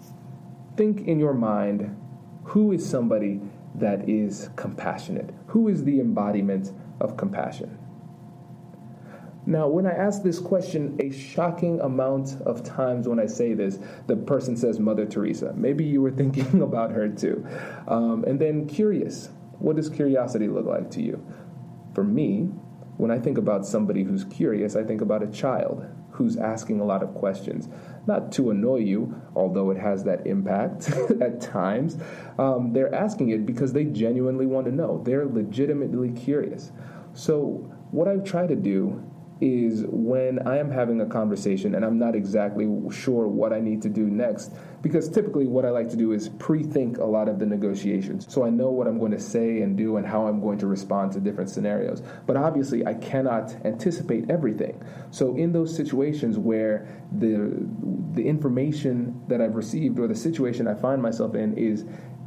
think 0.77 1.09
in 1.09 1.19
your 1.19 1.35
mind 1.35 1.97
who 2.45 2.73
is 2.73 2.89
somebody 2.89 3.41
that 3.75 4.09
is 4.09 4.51
compassionate? 4.57 5.31
Who 5.47 5.69
is 5.69 5.85
the 5.85 6.01
embodiment 6.01 6.73
of 7.03 7.17
compassion. 7.17 7.79
Now, 9.45 9.67
when 9.67 9.87
I 9.87 9.91
ask 9.91 10.23
this 10.23 10.38
question, 10.38 10.97
a 11.01 11.11
shocking 11.11 11.81
amount 11.81 12.41
of 12.47 12.62
times 12.62 13.09
when 13.09 13.19
I 13.19 13.27
say 13.27 13.55
this, 13.55 13.81
the 14.07 14.15
person 14.15 14.57
says 14.57 14.79
Mother 14.79 15.05
Teresa. 15.05 15.53
Maybe 15.57 15.85
you 15.85 16.01
were 16.01 16.11
thinking 16.23 16.62
about 16.62 16.93
her 16.93 17.09
too. 17.09 17.47
Um, 17.88 18.25
and 18.25 18.41
then 18.41 18.69
curious. 18.69 19.31
What 19.59 19.77
does 19.77 19.88
curiosity 19.91 20.49
look 20.49 20.67
like 20.67 20.91
to 20.93 21.03
you? 21.03 21.25
For 21.95 22.05
me, 22.05 22.51
when 22.97 23.11
I 23.11 23.19
think 23.19 23.37
about 23.37 23.67
somebody 23.67 24.05
who's 24.05 24.25
curious, 24.25 24.77
I 24.77 24.85
think 24.85 25.01
about 25.01 25.23
a 25.23 25.27
child 25.27 25.87
who's 26.23 26.37
asking 26.37 26.81
a 26.81 26.85
lot 26.85 27.03
of 27.03 27.15
questions. 27.15 27.69
Not 28.07 28.31
to 28.33 28.51
annoy 28.51 28.79
you, 28.79 29.21
although 29.35 29.71
it 29.71 29.79
has 29.79 30.05
that 30.05 30.27
impact 30.27 30.91
at 31.21 31.41
times. 31.41 31.99
Um, 32.39 32.73
they're 32.73 32.95
asking 32.95 33.31
it 33.31 33.45
because 33.45 33.73
they 33.73 33.85
genuinely 33.85 34.47
want 34.47 34.67
to 34.67 34.73
know. 34.73 35.03
They're 35.05 35.27
legitimately 35.27 36.11
curious. 36.13 36.71
So, 37.15 37.69
what 37.91 38.09
I 38.09 38.17
try 38.19 38.47
to 38.47 38.57
do 38.57 39.03
is 39.43 39.85
when 39.89 40.47
I 40.47 40.59
am 40.59 40.71
having 40.71 41.01
a 41.01 41.07
conversation 41.07 41.75
and 41.75 41.85
I'm 41.85 41.99
not 41.99 42.15
exactly 42.15 42.65
sure 42.93 43.27
what 43.27 43.53
I 43.53 43.59
need 43.59 43.83
to 43.83 43.89
do 43.89 44.07
next. 44.09 44.53
Because 44.83 45.09
typically, 45.09 45.49
what 45.49 45.65
I 45.65 45.71
like 45.71 45.89
to 45.91 45.97
do 45.97 46.13
is 46.13 46.29
pre 46.29 46.63
think 46.63 46.99
a 46.99 47.05
lot 47.05 47.29
of 47.29 47.41
the 47.41 47.47
negotiations. 47.47 48.33
So 48.33 48.45
I 48.45 48.51
know 48.51 48.71
what 48.71 48.87
I'm 48.87 48.99
going 48.99 49.11
to 49.11 49.21
say 49.21 49.63
and 49.63 49.77
do 49.77 49.97
and 49.97 50.07
how 50.07 50.29
I'm 50.29 50.41
going 50.41 50.59
to 50.59 50.69
respond 50.69 51.13
to 51.13 51.21
different 51.21 51.51
scenarios. 51.51 52.03
But 52.25 52.37
obviously, 52.37 52.87
I 52.87 52.95
cannot 52.95 53.55
anticipate 53.65 54.31
everything. 54.31 54.81
So, 55.11 55.37
in 55.37 55.53
those 55.53 55.75
situations 55.75 56.39
where 56.39 56.89
the, 57.11 57.67
the 58.13 58.23
information 58.23 59.23
that 59.27 59.41
I've 59.41 59.57
received 59.57 59.99
or 59.99 60.07
the 60.07 60.17
situation 60.17 60.69
I 60.69 60.75
find 60.75 61.03
myself 61.03 61.35
in 61.35 61.57
is 61.59 61.85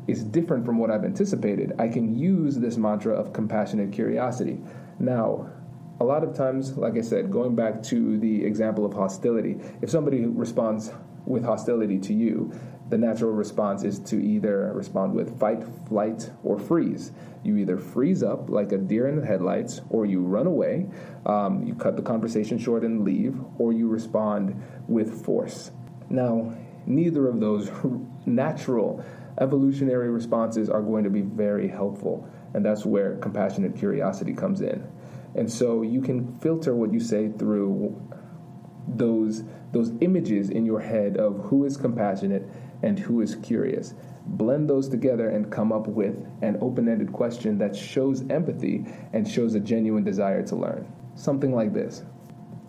is 0.08 0.23
different 0.23 0.65
from 0.65 0.78
what 0.78 0.91
I've 0.91 1.04
anticipated, 1.04 1.73
I 1.80 1.88
can 1.88 2.15
use 2.15 2.58
this 2.58 2.78
mantra 2.78 3.15
of 3.15 3.34
compassionate 3.34 3.91
curiosity. 3.91 4.60
Now, 4.99 5.49
a 5.99 6.03
lot 6.03 6.23
of 6.23 6.36
times, 6.36 6.77
like 6.77 6.97
I 6.97 7.01
said, 7.01 7.31
going 7.31 7.55
back 7.55 7.81
to 7.84 8.17
the 8.17 8.43
example 8.43 8.86
of 8.86 8.93
hostility, 8.93 9.58
if 9.81 9.89
somebody 9.89 10.25
responds 10.25 10.91
with 11.25 11.43
hostility 11.43 11.99
to 11.99 12.13
you, 12.13 12.51
the 12.89 12.97
natural 12.97 13.31
response 13.31 13.84
is 13.84 13.99
to 13.99 14.23
either 14.23 14.71
respond 14.73 15.13
with 15.13 15.39
fight, 15.39 15.63
flight, 15.88 16.29
or 16.43 16.60
freeze. 16.60 17.12
You 17.43 17.58
either 17.58 17.77
freeze 17.77 18.21
up 18.21 18.49
like 18.49 18.71
a 18.73 18.77
deer 18.77 19.08
in 19.08 19.19
the 19.19 19.25
headlights, 19.25 19.81
or 19.89 20.05
you 20.05 20.21
run 20.21 20.45
away, 20.45 20.88
um, 21.25 21.63
you 21.63 21.73
cut 21.73 21.95
the 21.95 22.03
conversation 22.03 22.60
short 22.60 22.84
and 22.84 23.03
leave, 23.03 23.39
or 23.58 23.73
you 23.73 23.88
respond 23.88 24.62
with 24.88 25.25
force. 25.25 25.71
Now, 26.10 26.55
neither 26.86 27.27
of 27.27 27.39
those 27.39 27.71
natural 28.25 29.03
evolutionary 29.39 30.10
responses 30.10 30.69
are 30.69 30.81
going 30.81 31.03
to 31.05 31.10
be 31.10 31.21
very 31.21 31.67
helpful, 31.67 32.29
and 32.53 32.63
that's 32.63 32.86
where 32.86 33.15
compassionate 33.17 33.75
curiosity 33.75 34.34
comes 34.34 34.62
in. 34.62 34.88
And 35.35 35.51
so 35.51 35.81
you 35.81 36.01
can 36.01 36.39
filter 36.39 36.73
what 36.75 36.93
you 36.93 36.99
say 36.99 37.29
through 37.29 38.01
those 38.87 39.43
those 39.71 39.91
images 39.99 40.49
in 40.49 40.65
your 40.65 40.79
head 40.79 41.17
of 41.17 41.37
who 41.45 41.65
is 41.65 41.75
compassionate 41.75 42.47
and 42.81 42.97
who 42.97 43.19
is 43.19 43.35
curious. 43.35 43.93
Blend 44.25 44.69
those 44.69 44.87
together 44.87 45.29
and 45.29 45.51
come 45.51 45.73
up 45.73 45.87
with 45.87 46.15
an 46.41 46.57
open-ended 46.61 47.11
question 47.11 47.57
that 47.57 47.75
shows 47.75 48.23
empathy 48.29 48.85
and 49.11 49.29
shows 49.29 49.53
a 49.53 49.59
genuine 49.59 50.05
desire 50.05 50.41
to 50.47 50.55
learn. 50.55 50.87
Something 51.15 51.53
like 51.53 51.73
this. 51.73 52.03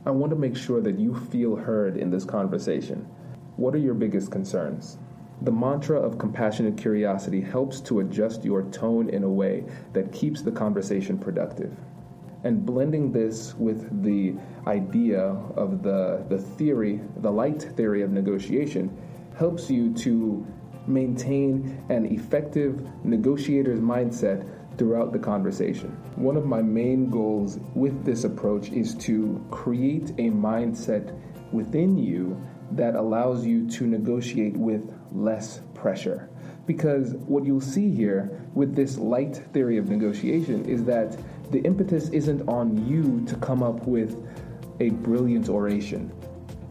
I 0.04 0.10
want 0.10 0.30
to 0.30 0.36
make 0.36 0.56
sure 0.56 0.80
that 0.80 0.98
you 0.98 1.14
feel 1.14 1.54
heard 1.54 1.96
in 1.96 2.10
this 2.10 2.24
conversation. 2.24 3.08
What 3.56 3.74
are 3.74 3.78
your 3.78 3.94
biggest 3.94 4.32
concerns? 4.32 4.98
The 5.42 5.52
mantra 5.52 6.00
of 6.00 6.18
compassionate 6.18 6.76
curiosity 6.76 7.40
helps 7.40 7.80
to 7.82 8.00
adjust 8.00 8.44
your 8.44 8.62
tone 8.70 9.10
in 9.10 9.22
a 9.22 9.30
way 9.30 9.64
that 9.92 10.12
keeps 10.12 10.42
the 10.42 10.52
conversation 10.52 11.18
productive 11.18 11.76
and 12.46 12.64
blending 12.64 13.10
this 13.10 13.54
with 13.56 14.04
the 14.04 14.34
idea 14.68 15.20
of 15.56 15.82
the, 15.82 16.24
the 16.28 16.38
theory, 16.38 17.00
the 17.16 17.30
light 17.30 17.60
theory 17.60 18.02
of 18.02 18.12
negotiation, 18.12 18.96
helps 19.36 19.68
you 19.68 19.92
to 19.94 20.46
maintain 20.86 21.84
an 21.88 22.06
effective 22.06 22.86
negotiator's 23.04 23.80
mindset 23.80 24.48
throughout 24.78 25.12
the 25.12 25.18
conversation. 25.18 25.88
One 26.14 26.36
of 26.36 26.46
my 26.46 26.62
main 26.62 27.10
goals 27.10 27.58
with 27.74 28.04
this 28.04 28.22
approach 28.22 28.70
is 28.70 28.94
to 29.06 29.44
create 29.50 30.10
a 30.10 30.30
mindset 30.30 31.18
within 31.50 31.98
you 31.98 32.40
that 32.72 32.94
allows 32.94 33.44
you 33.44 33.68
to 33.70 33.86
negotiate 33.86 34.56
with 34.56 34.94
less 35.10 35.62
pressure. 35.74 36.28
Because 36.66 37.14
what 37.14 37.44
you'll 37.44 37.60
see 37.60 37.90
here 37.90 38.42
with 38.54 38.74
this 38.74 38.98
light 38.98 39.36
theory 39.52 39.78
of 39.78 39.88
negotiation 39.88 40.64
is 40.64 40.84
that 40.84 41.16
the 41.50 41.60
impetus 41.60 42.08
isn't 42.10 42.48
on 42.48 42.86
you 42.88 43.24
to 43.26 43.36
come 43.36 43.62
up 43.62 43.86
with 43.86 44.16
a 44.80 44.90
brilliant 44.90 45.48
oration. 45.48 46.12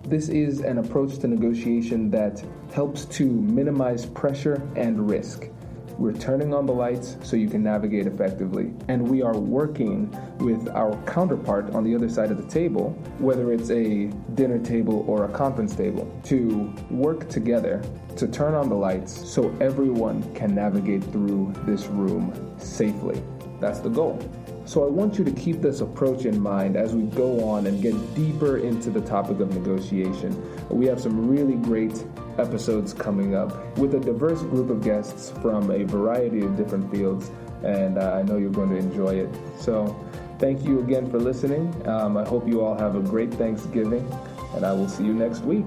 This 0.04 0.30
is 0.30 0.60
an 0.60 0.78
approach 0.78 1.18
to 1.20 1.28
negotiation 1.28 2.12
that 2.12 2.44
helps 2.74 3.06
to 3.06 3.26
minimize 3.26 4.06
pressure 4.06 4.62
and 4.76 5.10
risk. 5.10 5.50
We're 5.98 6.14
turning 6.14 6.54
on 6.54 6.66
the 6.66 6.74
lights 6.74 7.16
so 7.24 7.38
you 7.38 7.48
can 7.48 7.64
navigate 7.64 8.06
effectively. 8.06 8.74
And 8.90 9.10
we 9.10 9.22
are 9.22 9.38
working 9.38 10.12
with 10.40 10.68
our 10.70 10.96
counterpart 11.06 11.74
on 11.74 11.86
the 11.86 11.96
other 11.96 12.10
side 12.10 12.32
of 12.32 12.38
the 12.38 12.52
table, 12.52 12.92
whether 13.18 13.54
it's 13.54 13.72
a 13.72 14.08
dinner 14.36 14.60
table 14.60 15.06
or 15.08 15.24
a 15.24 15.30
conference 15.30 15.74
table, 15.74 16.12
to 16.26 16.74
work 16.92 17.30
together 17.30 17.82
to 18.18 18.28
turn 18.28 18.54
on 18.56 18.68
the 18.68 18.76
lights 18.76 19.28
so 19.28 19.56
everyone 19.62 20.22
can 20.36 20.54
navigate 20.54 21.04
through 21.06 21.54
this 21.66 21.88
room 21.88 22.54
safely. 22.58 23.24
That's 23.62 23.80
the 23.80 23.90
goal. 23.90 24.20
So 24.66 24.84
I 24.84 24.90
want 24.90 25.20
you 25.20 25.24
to 25.24 25.32
keep 25.32 25.62
this 25.62 25.82
approach 25.82 26.26
in 26.26 26.42
mind 26.42 26.76
as 26.76 26.96
we 26.96 27.04
go 27.04 27.48
on 27.48 27.68
and 27.68 27.84
get 27.84 27.94
deeper 28.16 28.58
into 28.58 28.90
the 28.90 29.02
topic 29.02 29.40
of 29.40 29.54
negotiation. 29.54 30.36
We 30.70 30.88
have 30.88 31.00
some 31.00 31.30
really 31.30 31.54
great 31.54 32.04
episodes 32.40 32.92
coming 32.92 33.36
up 33.36 33.78
with 33.78 33.94
a 33.94 34.00
diverse 34.00 34.42
group 34.42 34.72
of 34.72 34.84
guests 34.84 35.32
from 35.42 35.70
a 35.70 35.84
variety 35.84 36.42
of 36.42 36.58
different 36.58 36.92
fields, 36.92 37.30
and 37.64 38.00
uh, 38.00 38.14
I 38.14 38.24
know 38.24 38.38
you're 38.38 38.50
going 38.50 38.72
to 38.72 38.78
enjoy 38.78 39.16
it. 39.16 39.30
So 39.60 39.96
thank 40.40 40.66
you 40.66 40.80
again 40.80 41.12
for 41.12 41.20
listening. 41.20 41.88
Um, 41.88 42.18
I 42.18 42.28
hope 42.28 42.48
you 42.48 42.62
all 42.62 42.76
have 42.76 42.96
a 42.96 43.02
great 43.02 43.32
Thanksgiving, 43.36 44.12
and 44.56 44.66
I 44.66 44.74
will 44.74 44.90
see 44.90 45.04
you 45.04 45.14
next 45.14 45.42
week. 45.42 45.66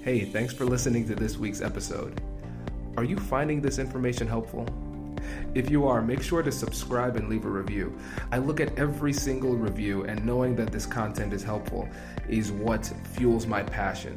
Hey, 0.00 0.24
thanks 0.24 0.54
for 0.54 0.64
listening 0.64 1.06
to 1.08 1.14
this 1.14 1.36
week's 1.36 1.60
episode. 1.60 2.22
Are 2.96 3.04
you 3.04 3.18
finding 3.18 3.60
this 3.60 3.78
information 3.78 4.26
helpful? 4.26 4.66
If 5.54 5.70
you 5.70 5.86
are, 5.86 6.02
make 6.02 6.22
sure 6.22 6.42
to 6.42 6.52
subscribe 6.52 7.16
and 7.16 7.28
leave 7.28 7.44
a 7.44 7.50
review. 7.50 7.96
I 8.32 8.38
look 8.38 8.60
at 8.60 8.78
every 8.78 9.12
single 9.12 9.56
review, 9.56 10.04
and 10.04 10.24
knowing 10.24 10.56
that 10.56 10.72
this 10.72 10.86
content 10.86 11.32
is 11.32 11.42
helpful 11.42 11.88
is 12.28 12.52
what 12.52 12.92
fuels 13.14 13.46
my 13.46 13.62
passion. 13.62 14.16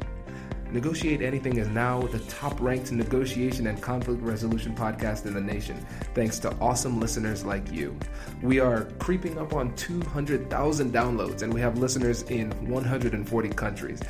Negotiate 0.70 1.22
Anything 1.22 1.56
is 1.56 1.68
now 1.68 2.02
the 2.02 2.18
top 2.20 2.60
ranked 2.60 2.92
negotiation 2.92 3.68
and 3.68 3.80
conflict 3.80 4.20
resolution 4.22 4.74
podcast 4.74 5.24
in 5.24 5.32
the 5.32 5.40
nation, 5.40 5.78
thanks 6.14 6.38
to 6.40 6.54
awesome 6.60 7.00
listeners 7.00 7.42
like 7.44 7.72
you. 7.72 7.96
We 8.42 8.60
are 8.60 8.84
creeping 8.98 9.38
up 9.38 9.54
on 9.54 9.74
200,000 9.76 10.92
downloads, 10.92 11.42
and 11.42 11.52
we 11.52 11.60
have 11.62 11.78
listeners 11.78 12.22
in 12.22 12.50
140 12.68 13.48
countries. 13.50 14.00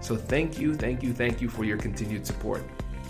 So, 0.00 0.16
thank 0.16 0.58
you, 0.58 0.74
thank 0.74 1.02
you, 1.02 1.14
thank 1.14 1.40
you 1.40 1.48
for 1.48 1.64
your 1.64 1.78
continued 1.78 2.26
support. 2.26 2.62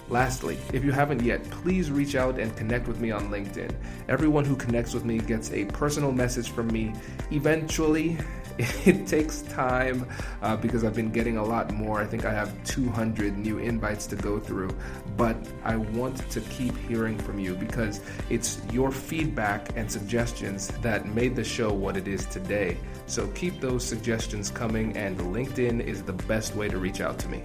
Lastly, 0.08 0.56
if 0.72 0.84
you 0.84 0.92
haven't 0.92 1.22
yet, 1.22 1.42
please 1.50 1.90
reach 1.90 2.14
out 2.14 2.38
and 2.38 2.56
connect 2.56 2.86
with 2.86 3.00
me 3.00 3.10
on 3.10 3.28
LinkedIn. 3.28 3.74
Everyone 4.08 4.44
who 4.44 4.54
connects 4.54 4.94
with 4.94 5.04
me 5.04 5.18
gets 5.18 5.50
a 5.50 5.64
personal 5.64 6.12
message 6.12 6.50
from 6.50 6.68
me. 6.68 6.94
Eventually, 7.32 8.16
it 8.58 9.06
takes 9.08 9.42
time 9.42 10.08
uh, 10.42 10.56
because 10.56 10.84
I've 10.84 10.94
been 10.94 11.10
getting 11.10 11.38
a 11.38 11.44
lot 11.44 11.72
more. 11.72 12.00
I 12.00 12.06
think 12.06 12.24
I 12.24 12.32
have 12.32 12.52
200 12.64 13.36
new 13.36 13.58
invites 13.58 14.06
to 14.06 14.16
go 14.16 14.38
through, 14.38 14.70
but 15.16 15.36
I 15.64 15.76
want 15.76 16.18
to 16.30 16.40
keep 16.42 16.76
hearing 16.78 17.18
from 17.18 17.40
you 17.40 17.54
because 17.54 18.00
it's 18.30 18.62
your 18.72 18.92
feedback 18.92 19.76
and 19.76 19.90
suggestions 19.90 20.68
that 20.82 21.06
made 21.06 21.34
the 21.34 21.44
show 21.44 21.72
what 21.72 21.96
it 21.96 22.06
is 22.06 22.26
today. 22.26 22.78
So 23.06 23.26
keep 23.28 23.60
those 23.60 23.84
suggestions 23.84 24.50
coming, 24.50 24.96
and 24.96 25.18
LinkedIn 25.18 25.84
is 25.84 26.04
the 26.04 26.12
best 26.12 26.54
way 26.54 26.68
to 26.68 26.78
reach 26.78 27.00
out 27.00 27.18
to 27.20 27.28
me. 27.28 27.42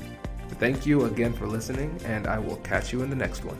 Thank 0.61 0.85
you 0.85 1.05
again 1.05 1.33
for 1.33 1.47
listening, 1.47 1.99
and 2.05 2.27
I 2.27 2.37
will 2.37 2.57
catch 2.57 2.93
you 2.93 3.01
in 3.01 3.09
the 3.09 3.15
next 3.15 3.43
one. 3.43 3.57